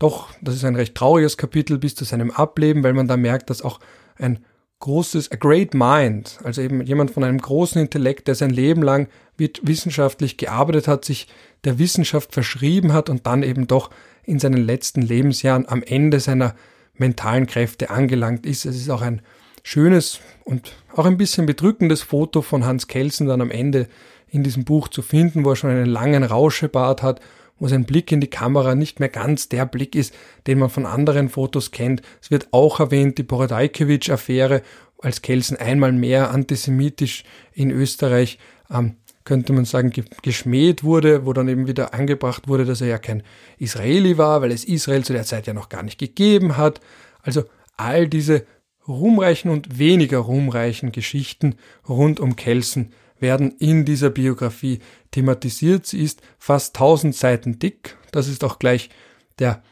doch, 0.00 0.30
das 0.40 0.56
ist 0.56 0.64
ein 0.64 0.74
recht 0.74 0.96
trauriges 0.96 1.36
Kapitel, 1.36 1.78
bis 1.78 1.94
zu 1.94 2.04
seinem 2.04 2.32
Ableben, 2.32 2.82
weil 2.82 2.94
man 2.94 3.06
da 3.06 3.16
merkt, 3.16 3.48
dass 3.48 3.62
auch 3.62 3.78
ein 4.16 4.40
großes, 4.80 5.32
a 5.32 5.36
great 5.36 5.74
mind, 5.74 6.38
also 6.44 6.62
eben 6.62 6.82
jemand 6.82 7.10
von 7.10 7.24
einem 7.24 7.38
großen 7.38 7.80
Intellekt, 7.80 8.28
der 8.28 8.34
sein 8.34 8.50
Leben 8.50 8.82
lang 8.82 9.08
wissenschaftlich 9.36 10.36
gearbeitet 10.36 10.88
hat, 10.88 11.04
sich 11.04 11.28
der 11.64 11.78
Wissenschaft 11.78 12.32
verschrieben 12.32 12.92
hat 12.92 13.08
und 13.08 13.26
dann 13.26 13.42
eben 13.42 13.66
doch 13.66 13.90
in 14.24 14.38
seinen 14.38 14.64
letzten 14.64 15.02
Lebensjahren 15.02 15.68
am 15.68 15.82
Ende 15.82 16.20
seiner 16.20 16.54
mentalen 16.94 17.46
Kräfte 17.46 17.90
angelangt 17.90 18.46
ist. 18.46 18.66
Es 18.66 18.76
ist 18.76 18.90
auch 18.90 19.02
ein 19.02 19.22
schönes 19.62 20.20
und 20.44 20.72
auch 20.94 21.06
ein 21.06 21.16
bisschen 21.16 21.46
bedrückendes 21.46 22.02
Foto 22.02 22.42
von 22.42 22.64
Hans 22.64 22.86
Kelsen 22.86 23.26
dann 23.26 23.40
am 23.40 23.50
Ende 23.50 23.88
in 24.28 24.42
diesem 24.42 24.64
Buch 24.64 24.88
zu 24.88 25.02
finden, 25.02 25.44
wo 25.44 25.50
er 25.50 25.56
schon 25.56 25.70
einen 25.70 25.86
langen 25.86 26.22
Rauschebart 26.22 27.02
hat, 27.02 27.20
wo 27.58 27.68
sein 27.68 27.84
Blick 27.84 28.12
in 28.12 28.20
die 28.20 28.30
Kamera 28.30 28.74
nicht 28.74 29.00
mehr 29.00 29.08
ganz 29.08 29.48
der 29.48 29.66
Blick 29.66 29.94
ist, 29.94 30.14
den 30.46 30.58
man 30.58 30.70
von 30.70 30.86
anderen 30.86 31.28
Fotos 31.28 31.70
kennt. 31.70 32.02
Es 32.22 32.30
wird 32.30 32.48
auch 32.52 32.80
erwähnt, 32.80 33.18
die 33.18 33.22
Borodajkiewicz-Affäre, 33.22 34.62
als 35.00 35.22
Kelsen 35.22 35.56
einmal 35.56 35.92
mehr 35.92 36.32
antisemitisch 36.32 37.22
in 37.52 37.70
Österreich 37.70 38.38
ähm, 38.68 38.96
könnte 39.28 39.52
man 39.52 39.66
sagen, 39.66 39.92
geschmäht 40.22 40.82
wurde, 40.82 41.26
wo 41.26 41.34
dann 41.34 41.48
eben 41.48 41.66
wieder 41.66 41.92
angebracht 41.92 42.48
wurde, 42.48 42.64
dass 42.64 42.80
er 42.80 42.86
ja 42.86 42.98
kein 42.98 43.22
Israeli 43.58 44.16
war, 44.16 44.40
weil 44.40 44.50
es 44.50 44.64
Israel 44.64 45.04
zu 45.04 45.12
der 45.12 45.24
Zeit 45.24 45.46
ja 45.46 45.52
noch 45.52 45.68
gar 45.68 45.82
nicht 45.82 45.98
gegeben 45.98 46.56
hat. 46.56 46.80
Also 47.20 47.44
all 47.76 48.08
diese 48.08 48.46
ruhmreichen 48.88 49.50
und 49.50 49.78
weniger 49.78 50.18
ruhmreichen 50.18 50.92
Geschichten 50.92 51.56
rund 51.86 52.20
um 52.20 52.36
Kelsen 52.36 52.92
werden 53.20 53.52
in 53.58 53.84
dieser 53.84 54.10
Biografie 54.10 54.80
thematisiert. 55.10 55.86
Sie 55.86 56.02
ist 56.02 56.22
fast 56.38 56.76
1000 56.76 57.14
Seiten 57.14 57.58
dick. 57.58 57.96
Das 58.12 58.28
ist 58.28 58.44
auch 58.44 58.58
gleich 58.58 58.90
der, 59.38 59.62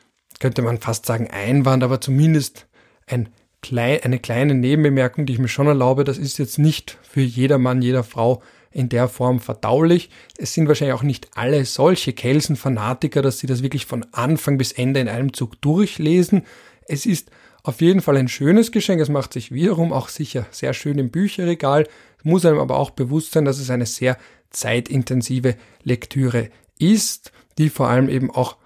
könnte 0.41 0.63
man 0.63 0.79
fast 0.79 1.07
sagen, 1.07 1.29
Einwand, 1.31 1.83
aber 1.83 2.01
zumindest 2.01 2.67
ein 3.07 3.29
eine 3.75 4.21
kleine 4.21 4.55
Nebenbemerkung, 4.55 5.27
die 5.27 5.33
ich 5.33 5.39
mir 5.39 5.49
schon 5.49 5.67
erlaube. 5.67 6.05
Das 6.05 6.19
ist 6.19 6.39
jetzt 6.39 6.59
nicht 6.59 6.99
für 7.03 7.21
jeder 7.21 7.59
Mann, 7.59 7.83
jeder 7.83 8.05
Frau 8.05 8.43
in 8.71 8.89
der 8.89 9.09
Form 9.09 9.41
verdaulich. 9.41 10.11
Es 10.37 10.53
sind 10.53 10.69
wahrscheinlich 10.69 10.95
auch 10.95 11.03
nicht 11.03 11.31
alle 11.35 11.65
solche 11.65 12.13
Kelsen-Fanatiker, 12.13 13.23
dass 13.23 13.39
sie 13.39 13.47
das 13.47 13.63
wirklich 13.63 13.87
von 13.87 14.07
Anfang 14.13 14.59
bis 14.59 14.73
Ende 14.73 15.01
in 15.01 15.09
einem 15.09 15.33
Zug 15.33 15.61
durchlesen. 15.63 16.43
Es 16.87 17.07
ist 17.07 17.31
auf 17.67 17.81
jeden 17.81 18.01
Fall 18.01 18.17
ein 18.17 18.29
schönes 18.29 18.71
Geschenk. 18.71 19.01
Es 19.01 19.09
macht 19.09 19.33
sich 19.33 19.51
wiederum 19.51 19.93
auch 19.93 20.09
sicher 20.09 20.47
sehr 20.53 20.73
schön 20.73 20.99
im 20.99 21.11
Bücherregal. 21.11 21.89
Muss 22.23 22.47
einem 22.47 22.61
aber 22.61 22.79
auch 22.79 22.91
bewusst 22.91 23.33
sein, 23.33 23.45
dass 23.45 23.59
es 23.59 23.71
eine 23.71 23.87
sehr 23.87 24.17
zeitintensive 24.51 25.57
Lektüre 25.83 26.51
ist, 26.79 27.33
die 27.59 27.69
vor 27.69 27.89
allem 27.89 28.09
eben 28.09 28.31
auch 28.31 28.57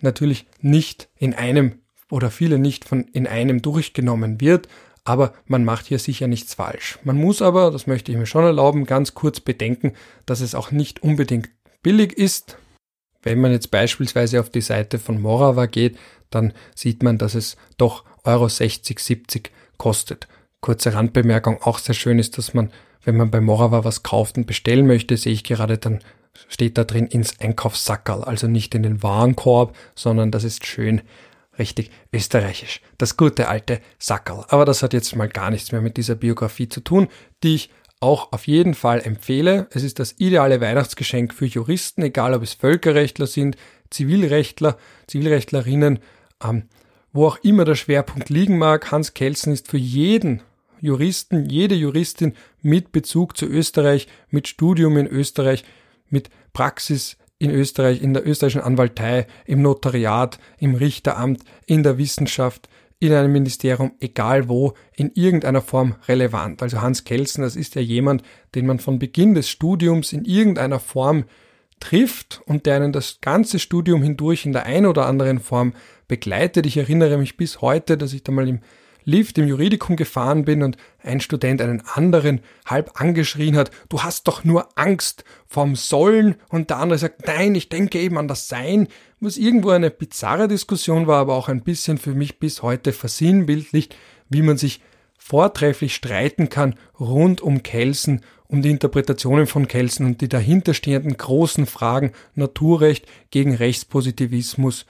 natürlich 0.00 0.46
nicht 0.60 1.08
in 1.18 1.34
einem 1.34 1.80
oder 2.10 2.30
viele 2.30 2.58
nicht 2.60 2.84
von 2.84 3.02
in 3.12 3.26
einem 3.26 3.60
durchgenommen 3.60 4.40
wird, 4.40 4.68
aber 5.02 5.34
man 5.46 5.64
macht 5.64 5.86
hier 5.86 5.98
sicher 5.98 6.28
nichts 6.28 6.54
falsch. 6.54 7.00
Man 7.02 7.16
muss 7.16 7.42
aber, 7.42 7.72
das 7.72 7.88
möchte 7.88 8.12
ich 8.12 8.18
mir 8.18 8.26
schon 8.26 8.44
erlauben, 8.44 8.86
ganz 8.86 9.14
kurz 9.14 9.40
bedenken, 9.40 9.94
dass 10.26 10.40
es 10.40 10.54
auch 10.54 10.70
nicht 10.70 11.02
unbedingt 11.02 11.50
billig 11.82 12.12
ist. 12.12 12.56
Wenn 13.22 13.40
man 13.40 13.50
jetzt 13.50 13.72
beispielsweise 13.72 14.38
auf 14.38 14.50
die 14.50 14.60
Seite 14.60 15.00
von 15.00 15.20
Morava 15.20 15.66
geht, 15.66 15.98
dann 16.30 16.52
sieht 16.74 17.02
man, 17.02 17.18
dass 17.18 17.34
es 17.34 17.56
doch 17.78 18.04
Euro 18.24 18.48
60, 18.48 18.98
70 18.98 19.50
kostet. 19.76 20.28
Kurze 20.60 20.94
Randbemerkung, 20.94 21.62
auch 21.62 21.78
sehr 21.78 21.94
schön 21.94 22.18
ist, 22.18 22.38
dass 22.38 22.54
man, 22.54 22.70
wenn 23.04 23.16
man 23.16 23.30
bei 23.30 23.40
Morava 23.40 23.84
was 23.84 24.02
kauft 24.02 24.36
und 24.36 24.46
bestellen 24.46 24.86
möchte, 24.86 25.16
sehe 25.16 25.32
ich 25.32 25.44
gerade, 25.44 25.78
dann 25.78 26.00
steht 26.48 26.78
da 26.78 26.84
drin 26.84 27.06
ins 27.06 27.38
Einkaufssackerl, 27.38 28.24
also 28.24 28.46
nicht 28.48 28.74
in 28.74 28.82
den 28.82 29.02
Warenkorb, 29.02 29.76
sondern 29.94 30.30
das 30.30 30.44
ist 30.44 30.66
schön 30.66 31.02
richtig 31.58 31.90
österreichisch. 32.12 32.80
Das 32.98 33.16
gute 33.16 33.48
alte 33.48 33.80
Sackerl. 33.98 34.44
Aber 34.48 34.64
das 34.64 34.82
hat 34.82 34.92
jetzt 34.92 35.14
mal 35.14 35.28
gar 35.28 35.50
nichts 35.50 35.72
mehr 35.72 35.80
mit 35.80 35.96
dieser 35.96 36.14
Biografie 36.14 36.68
zu 36.68 36.80
tun, 36.80 37.08
die 37.42 37.54
ich 37.54 37.70
auch 38.00 38.32
auf 38.32 38.46
jeden 38.46 38.74
Fall 38.74 39.00
empfehle. 39.00 39.68
Es 39.70 39.82
ist 39.82 39.98
das 39.98 40.16
ideale 40.18 40.60
Weihnachtsgeschenk 40.60 41.32
für 41.32 41.46
Juristen, 41.46 42.02
egal 42.02 42.34
ob 42.34 42.42
es 42.42 42.54
Völkerrechtler 42.54 43.26
sind, 43.26 43.56
Zivilrechtler, 43.90 44.76
Zivilrechtlerinnen, 45.06 46.00
ähm, 46.42 46.64
wo 47.14 47.26
auch 47.26 47.38
immer 47.42 47.64
der 47.64 47.76
Schwerpunkt 47.76 48.28
liegen 48.28 48.58
mag. 48.58 48.92
Hans 48.92 49.14
Kelsen 49.14 49.54
ist 49.54 49.68
für 49.68 49.78
jeden 49.78 50.42
Juristen, 50.80 51.48
jede 51.48 51.74
Juristin 51.74 52.34
mit 52.60 52.92
Bezug 52.92 53.38
zu 53.38 53.46
Österreich, 53.46 54.08
mit 54.28 54.48
Studium 54.48 54.98
in 54.98 55.06
Österreich, 55.06 55.64
mit 56.10 56.28
Praxis 56.52 57.16
in 57.38 57.50
Österreich, 57.50 58.02
in 58.02 58.12
der 58.12 58.26
österreichischen 58.26 58.62
Anwaltei, 58.62 59.26
im 59.46 59.62
Notariat, 59.62 60.38
im 60.58 60.74
Richteramt, 60.74 61.42
in 61.66 61.82
der 61.82 61.96
Wissenschaft, 61.96 62.68
in 62.98 63.12
einem 63.12 63.32
Ministerium, 63.32 63.92
egal 64.00 64.48
wo, 64.48 64.74
in 64.94 65.10
irgendeiner 65.14 65.62
Form 65.62 65.94
relevant. 66.08 66.62
Also 66.62 66.80
Hans 66.80 67.04
Kelsen, 67.04 67.42
das 67.42 67.56
ist 67.56 67.74
ja 67.76 67.82
jemand, 67.82 68.22
den 68.54 68.66
man 68.66 68.78
von 68.78 68.98
Beginn 68.98 69.34
des 69.34 69.48
Studiums 69.48 70.12
in 70.12 70.24
irgendeiner 70.24 70.80
Form 70.80 71.24
trifft 71.84 72.40
und 72.46 72.64
der 72.64 72.76
einen 72.76 72.92
das 72.92 73.18
ganze 73.20 73.58
Studium 73.58 74.02
hindurch 74.02 74.46
in 74.46 74.52
der 74.52 74.64
einen 74.64 74.86
oder 74.86 75.06
anderen 75.06 75.38
Form 75.38 75.74
begleitet. 76.08 76.64
Ich 76.64 76.78
erinnere 76.78 77.18
mich 77.18 77.36
bis 77.36 77.60
heute, 77.60 77.98
dass 77.98 78.14
ich 78.14 78.22
da 78.24 78.32
mal 78.32 78.48
im 78.48 78.60
Lift 79.06 79.36
im 79.36 79.46
Juridikum 79.46 79.96
gefahren 79.96 80.46
bin 80.46 80.62
und 80.62 80.78
ein 81.02 81.20
Student 81.20 81.60
einen 81.60 81.82
anderen 81.82 82.40
halb 82.64 82.98
angeschrien 82.98 83.54
hat, 83.54 83.70
du 83.90 84.02
hast 84.02 84.26
doch 84.28 84.44
nur 84.44 84.66
Angst 84.76 85.24
vom 85.46 85.76
Sollen 85.76 86.36
und 86.48 86.70
der 86.70 86.78
andere 86.78 86.98
sagt, 86.98 87.26
nein, 87.26 87.54
ich 87.54 87.68
denke 87.68 87.98
eben 87.98 88.16
an 88.16 88.28
das 88.28 88.48
Sein, 88.48 88.88
was 89.20 89.36
irgendwo 89.36 89.68
eine 89.70 89.90
bizarre 89.90 90.48
Diskussion 90.48 91.06
war, 91.06 91.18
aber 91.18 91.34
auch 91.34 91.50
ein 91.50 91.62
bisschen 91.62 91.98
für 91.98 92.14
mich 92.14 92.38
bis 92.38 92.62
heute 92.62 92.94
versinnbildlicht, 92.94 93.94
wie 94.30 94.40
man 94.40 94.56
sich 94.56 94.80
vortrefflich 95.18 95.94
streiten 95.94 96.48
kann 96.48 96.74
rund 96.98 97.42
um 97.42 97.62
Kelsen, 97.62 98.22
um 98.48 98.62
die 98.62 98.70
Interpretationen 98.70 99.46
von 99.46 99.68
Kelsen 99.68 100.06
und 100.06 100.20
die 100.20 100.28
dahinterstehenden 100.28 101.16
großen 101.16 101.66
Fragen 101.66 102.12
Naturrecht 102.34 103.06
gegen 103.30 103.54
Rechtspositivismus 103.54 104.86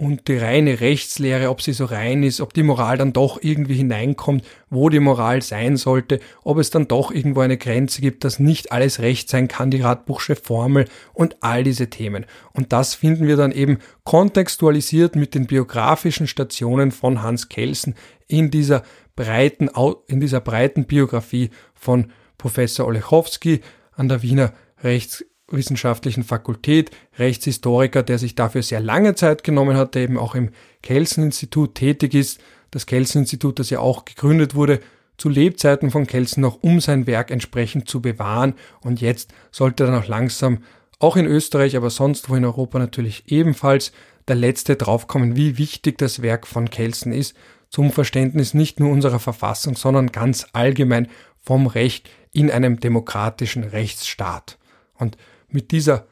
und 0.00 0.28
die 0.28 0.38
reine 0.38 0.80
Rechtslehre, 0.80 1.50
ob 1.50 1.60
sie 1.60 1.74
so 1.74 1.84
rein 1.84 2.22
ist, 2.22 2.40
ob 2.40 2.54
die 2.54 2.62
Moral 2.62 2.96
dann 2.96 3.12
doch 3.12 3.38
irgendwie 3.42 3.74
hineinkommt, 3.74 4.46
wo 4.70 4.88
die 4.88 4.98
Moral 4.98 5.42
sein 5.42 5.76
sollte, 5.76 6.20
ob 6.42 6.56
es 6.56 6.70
dann 6.70 6.88
doch 6.88 7.10
irgendwo 7.10 7.40
eine 7.40 7.58
Grenze 7.58 8.00
gibt, 8.00 8.24
dass 8.24 8.38
nicht 8.38 8.72
alles 8.72 9.00
Recht 9.00 9.28
sein 9.28 9.46
kann, 9.46 9.70
die 9.70 9.82
Radbuchsche 9.82 10.36
Formel 10.36 10.86
und 11.12 11.36
all 11.40 11.64
diese 11.64 11.90
Themen. 11.90 12.24
Und 12.54 12.72
das 12.72 12.94
finden 12.94 13.26
wir 13.26 13.36
dann 13.36 13.52
eben 13.52 13.78
kontextualisiert 14.04 15.16
mit 15.16 15.34
den 15.34 15.46
biografischen 15.46 16.26
Stationen 16.26 16.92
von 16.92 17.22
Hans 17.22 17.50
Kelsen 17.50 17.94
in 18.26 18.50
dieser 18.50 18.84
breiten, 19.16 19.68
in 20.06 20.20
dieser 20.20 20.40
breiten 20.40 20.86
Biografie 20.86 21.50
von 21.74 22.10
Professor 22.40 22.86
Olechowski 22.86 23.60
an 23.92 24.08
der 24.08 24.22
Wiener 24.22 24.54
Rechts 24.82 25.24
wissenschaftlichen 25.50 26.22
Fakultät, 26.22 26.90
Rechtshistoriker, 27.18 28.02
der 28.02 28.18
sich 28.18 28.34
dafür 28.34 28.62
sehr 28.62 28.80
lange 28.80 29.14
Zeit 29.14 29.44
genommen 29.44 29.76
hat, 29.76 29.94
der 29.94 30.02
eben 30.02 30.16
auch 30.16 30.34
im 30.34 30.50
Kelsen-Institut 30.82 31.74
tätig 31.74 32.14
ist. 32.14 32.40
Das 32.70 32.86
Kelsen-Institut, 32.86 33.58
das 33.58 33.68
ja 33.68 33.80
auch 33.80 34.04
gegründet 34.04 34.54
wurde, 34.54 34.80
zu 35.18 35.28
Lebzeiten 35.28 35.90
von 35.90 36.06
Kelsen 36.06 36.40
noch, 36.40 36.62
um 36.62 36.80
sein 36.80 37.06
Werk 37.06 37.30
entsprechend 37.30 37.88
zu 37.88 38.00
bewahren. 38.00 38.54
Und 38.80 39.00
jetzt 39.00 39.34
sollte 39.50 39.84
dann 39.84 39.94
auch 39.94 40.06
langsam, 40.06 40.62
auch 40.98 41.16
in 41.16 41.26
Österreich, 41.26 41.76
aber 41.76 41.90
sonst 41.90 42.30
wo 42.30 42.36
in 42.36 42.44
Europa 42.44 42.78
natürlich 42.78 43.24
ebenfalls, 43.30 43.92
der 44.28 44.36
letzte 44.36 44.76
draufkommen, 44.76 45.36
wie 45.36 45.58
wichtig 45.58 45.98
das 45.98 46.22
Werk 46.22 46.46
von 46.46 46.70
Kelsen 46.70 47.12
ist, 47.12 47.34
zum 47.68 47.90
Verständnis 47.90 48.54
nicht 48.54 48.80
nur 48.80 48.90
unserer 48.90 49.18
Verfassung, 49.18 49.76
sondern 49.76 50.12
ganz 50.12 50.46
allgemein 50.52 51.08
vom 51.42 51.66
Recht 51.66 52.08
in 52.32 52.50
einem 52.50 52.80
demokratischen 52.80 53.64
Rechtsstaat. 53.64 54.58
Und 54.94 55.18
mit 55.48 55.72
dieser 55.72 56.06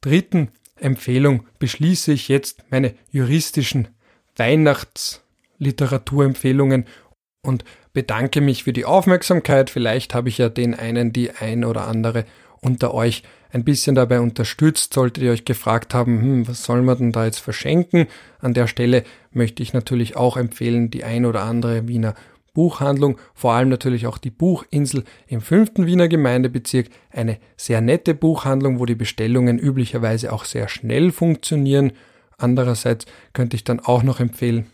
dritten 0.00 0.48
Empfehlung 0.76 1.46
beschließe 1.58 2.12
ich 2.12 2.28
jetzt 2.28 2.62
meine 2.70 2.94
juristischen 3.10 3.88
Weihnachtsliteraturempfehlungen 4.36 6.86
und 7.42 7.64
bedanke 7.92 8.40
mich 8.40 8.62
für 8.64 8.72
die 8.72 8.84
Aufmerksamkeit. 8.84 9.70
Vielleicht 9.70 10.14
habe 10.14 10.28
ich 10.28 10.38
ja 10.38 10.48
den 10.48 10.74
einen, 10.74 11.12
die 11.12 11.30
ein 11.30 11.64
oder 11.64 11.86
andere 11.86 12.24
unter 12.60 12.92
euch 12.94 13.22
ein 13.52 13.62
bisschen 13.64 13.94
dabei 13.94 14.18
unterstützt. 14.20 14.94
Solltet 14.94 15.22
ihr 15.22 15.30
euch 15.30 15.44
gefragt 15.44 15.94
haben, 15.94 16.20
hm, 16.20 16.48
was 16.48 16.64
soll 16.64 16.82
man 16.82 16.98
denn 16.98 17.12
da 17.12 17.24
jetzt 17.24 17.38
verschenken? 17.38 18.08
An 18.40 18.54
der 18.54 18.66
Stelle 18.66 19.04
möchte 19.30 19.62
ich 19.62 19.72
natürlich 19.72 20.16
auch 20.16 20.36
empfehlen, 20.36 20.90
die 20.90 21.04
ein 21.04 21.24
oder 21.24 21.42
andere 21.42 21.86
Wiener 21.86 22.14
Buchhandlung, 22.54 23.18
vor 23.34 23.52
allem 23.52 23.68
natürlich 23.68 24.06
auch 24.06 24.16
die 24.16 24.30
Buchinsel 24.30 25.04
im 25.26 25.40
fünften 25.40 25.86
Wiener 25.86 26.08
Gemeindebezirk, 26.08 26.88
eine 27.10 27.38
sehr 27.56 27.80
nette 27.80 28.14
Buchhandlung, 28.14 28.78
wo 28.78 28.86
die 28.86 28.94
Bestellungen 28.94 29.58
üblicherweise 29.58 30.32
auch 30.32 30.44
sehr 30.44 30.68
schnell 30.68 31.12
funktionieren. 31.12 31.92
Andererseits 32.38 33.06
könnte 33.32 33.56
ich 33.56 33.64
dann 33.64 33.80
auch 33.80 34.02
noch 34.02 34.20
empfehlen, 34.20 34.66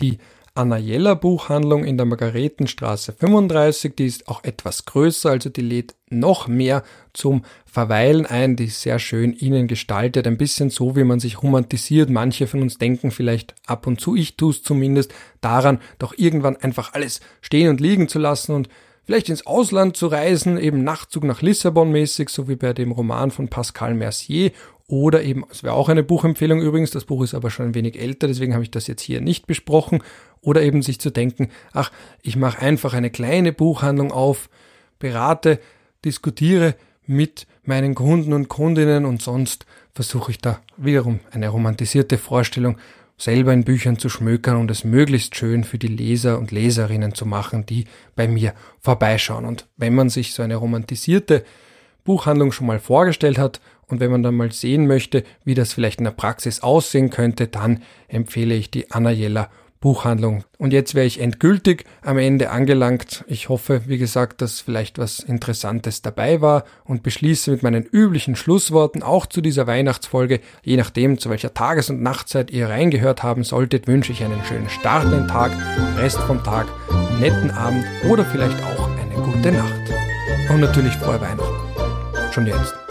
die 0.00 0.18
Anna 0.58 0.76
Jeller 0.76 1.14
Buchhandlung 1.14 1.84
in 1.84 1.96
der 1.96 2.04
Margaretenstraße 2.04 3.12
35. 3.12 3.94
Die 3.94 4.06
ist 4.06 4.26
auch 4.26 4.42
etwas 4.42 4.86
größer, 4.86 5.30
also 5.30 5.50
die 5.50 5.60
lädt 5.60 5.94
noch 6.10 6.48
mehr 6.48 6.82
zum 7.12 7.44
Verweilen 7.64 8.26
ein. 8.26 8.56
Die 8.56 8.64
ist 8.64 8.80
sehr 8.80 8.98
schön 8.98 9.32
innen 9.34 9.68
gestaltet, 9.68 10.26
ein 10.26 10.36
bisschen 10.36 10.70
so, 10.70 10.96
wie 10.96 11.04
man 11.04 11.20
sich 11.20 11.44
romantisiert. 11.44 12.10
Manche 12.10 12.48
von 12.48 12.60
uns 12.60 12.76
denken 12.76 13.12
vielleicht 13.12 13.54
ab 13.68 13.86
und 13.86 14.00
zu, 14.00 14.16
ich 14.16 14.36
tue 14.36 14.50
es 14.50 14.64
zumindest, 14.64 15.14
daran, 15.40 15.78
doch 16.00 16.12
irgendwann 16.16 16.56
einfach 16.56 16.92
alles 16.92 17.20
stehen 17.40 17.68
und 17.68 17.80
liegen 17.80 18.08
zu 18.08 18.18
lassen 18.18 18.52
und 18.52 18.68
vielleicht 19.04 19.28
ins 19.28 19.46
Ausland 19.46 19.96
zu 19.96 20.08
reisen, 20.08 20.58
eben 20.58 20.82
Nachtzug 20.82 21.22
nach 21.22 21.40
Lissabon 21.40 21.92
mäßig, 21.92 22.30
so 22.30 22.48
wie 22.48 22.56
bei 22.56 22.72
dem 22.72 22.90
Roman 22.90 23.30
von 23.30 23.46
Pascal 23.46 23.94
Mercier 23.94 24.50
oder 24.88 25.22
eben, 25.22 25.44
es 25.50 25.62
wäre 25.62 25.74
auch 25.74 25.90
eine 25.90 26.02
Buchempfehlung 26.02 26.62
übrigens, 26.62 26.90
das 26.90 27.04
Buch 27.04 27.22
ist 27.22 27.34
aber 27.34 27.50
schon 27.50 27.66
ein 27.66 27.74
wenig 27.74 28.00
älter, 28.00 28.26
deswegen 28.26 28.54
habe 28.54 28.64
ich 28.64 28.70
das 28.70 28.86
jetzt 28.86 29.02
hier 29.02 29.20
nicht 29.20 29.46
besprochen. 29.46 30.02
Oder 30.40 30.62
eben 30.62 30.82
sich 30.82 30.98
zu 30.98 31.10
denken, 31.10 31.50
ach, 31.72 31.92
ich 32.22 32.36
mache 32.36 32.60
einfach 32.60 32.94
eine 32.94 33.10
kleine 33.10 33.52
Buchhandlung 33.52 34.12
auf, 34.12 34.48
berate, 34.98 35.60
diskutiere 36.04 36.74
mit 37.06 37.46
meinen 37.64 37.94
Kunden 37.94 38.32
und 38.32 38.48
Kundinnen 38.48 39.04
und 39.04 39.20
sonst 39.20 39.66
versuche 39.92 40.30
ich 40.30 40.38
da 40.38 40.60
wiederum 40.76 41.20
eine 41.32 41.48
romantisierte 41.48 42.16
Vorstellung 42.16 42.78
selber 43.18 43.52
in 43.52 43.64
Büchern 43.64 43.98
zu 43.98 44.08
schmökern 44.08 44.56
und 44.56 44.70
es 44.70 44.84
möglichst 44.84 45.36
schön 45.36 45.64
für 45.64 45.78
die 45.78 45.88
Leser 45.88 46.38
und 46.38 46.52
Leserinnen 46.52 47.14
zu 47.14 47.26
machen, 47.26 47.66
die 47.66 47.84
bei 48.14 48.28
mir 48.28 48.54
vorbeischauen. 48.80 49.44
Und 49.44 49.66
wenn 49.76 49.94
man 49.94 50.08
sich 50.08 50.32
so 50.32 50.42
eine 50.42 50.56
romantisierte 50.56 51.44
Buchhandlung 52.04 52.52
schon 52.52 52.66
mal 52.66 52.78
vorgestellt 52.78 53.38
hat. 53.38 53.60
Und 53.86 54.00
wenn 54.00 54.10
man 54.10 54.22
dann 54.22 54.34
mal 54.34 54.52
sehen 54.52 54.86
möchte, 54.86 55.24
wie 55.44 55.54
das 55.54 55.72
vielleicht 55.72 55.98
in 55.98 56.04
der 56.04 56.12
Praxis 56.12 56.60
aussehen 56.62 57.10
könnte, 57.10 57.48
dann 57.48 57.82
empfehle 58.06 58.54
ich 58.54 58.70
die 58.70 58.90
Anna 58.90 59.10
Jeller 59.10 59.48
Buchhandlung. 59.80 60.44
Und 60.58 60.72
jetzt 60.72 60.94
wäre 60.94 61.06
ich 61.06 61.20
endgültig 61.20 61.84
am 62.02 62.18
Ende 62.18 62.50
angelangt. 62.50 63.24
Ich 63.28 63.48
hoffe, 63.48 63.82
wie 63.86 63.98
gesagt, 63.98 64.42
dass 64.42 64.60
vielleicht 64.60 64.98
was 64.98 65.20
Interessantes 65.20 66.02
dabei 66.02 66.40
war 66.40 66.64
und 66.84 67.02
beschließe 67.02 67.50
mit 67.50 67.62
meinen 67.62 67.84
üblichen 67.84 68.34
Schlussworten 68.34 69.02
auch 69.02 69.26
zu 69.26 69.40
dieser 69.40 69.66
Weihnachtsfolge. 69.66 70.40
Je 70.64 70.76
nachdem, 70.76 71.18
zu 71.18 71.30
welcher 71.30 71.54
Tages- 71.54 71.90
und 71.90 72.02
Nachtzeit 72.02 72.50
ihr 72.50 72.68
reingehört 72.68 73.22
haben 73.22 73.44
solltet, 73.44 73.86
wünsche 73.86 74.12
ich 74.12 74.24
einen 74.24 74.44
schönen 74.44 74.68
startenden 74.68 75.28
Tag, 75.28 75.52
Rest 75.96 76.18
vom 76.18 76.42
Tag, 76.42 76.66
netten 77.20 77.50
Abend 77.52 77.84
oder 78.08 78.24
vielleicht 78.24 78.60
auch 78.64 78.88
eine 78.88 79.22
gute 79.22 79.52
Nacht. 79.52 79.74
Und 80.50 80.60
natürlich 80.60 80.94
frohe 80.94 81.20
Weihnachten. 81.20 81.67
Schon 82.38 82.46
jetzt. 82.46 82.87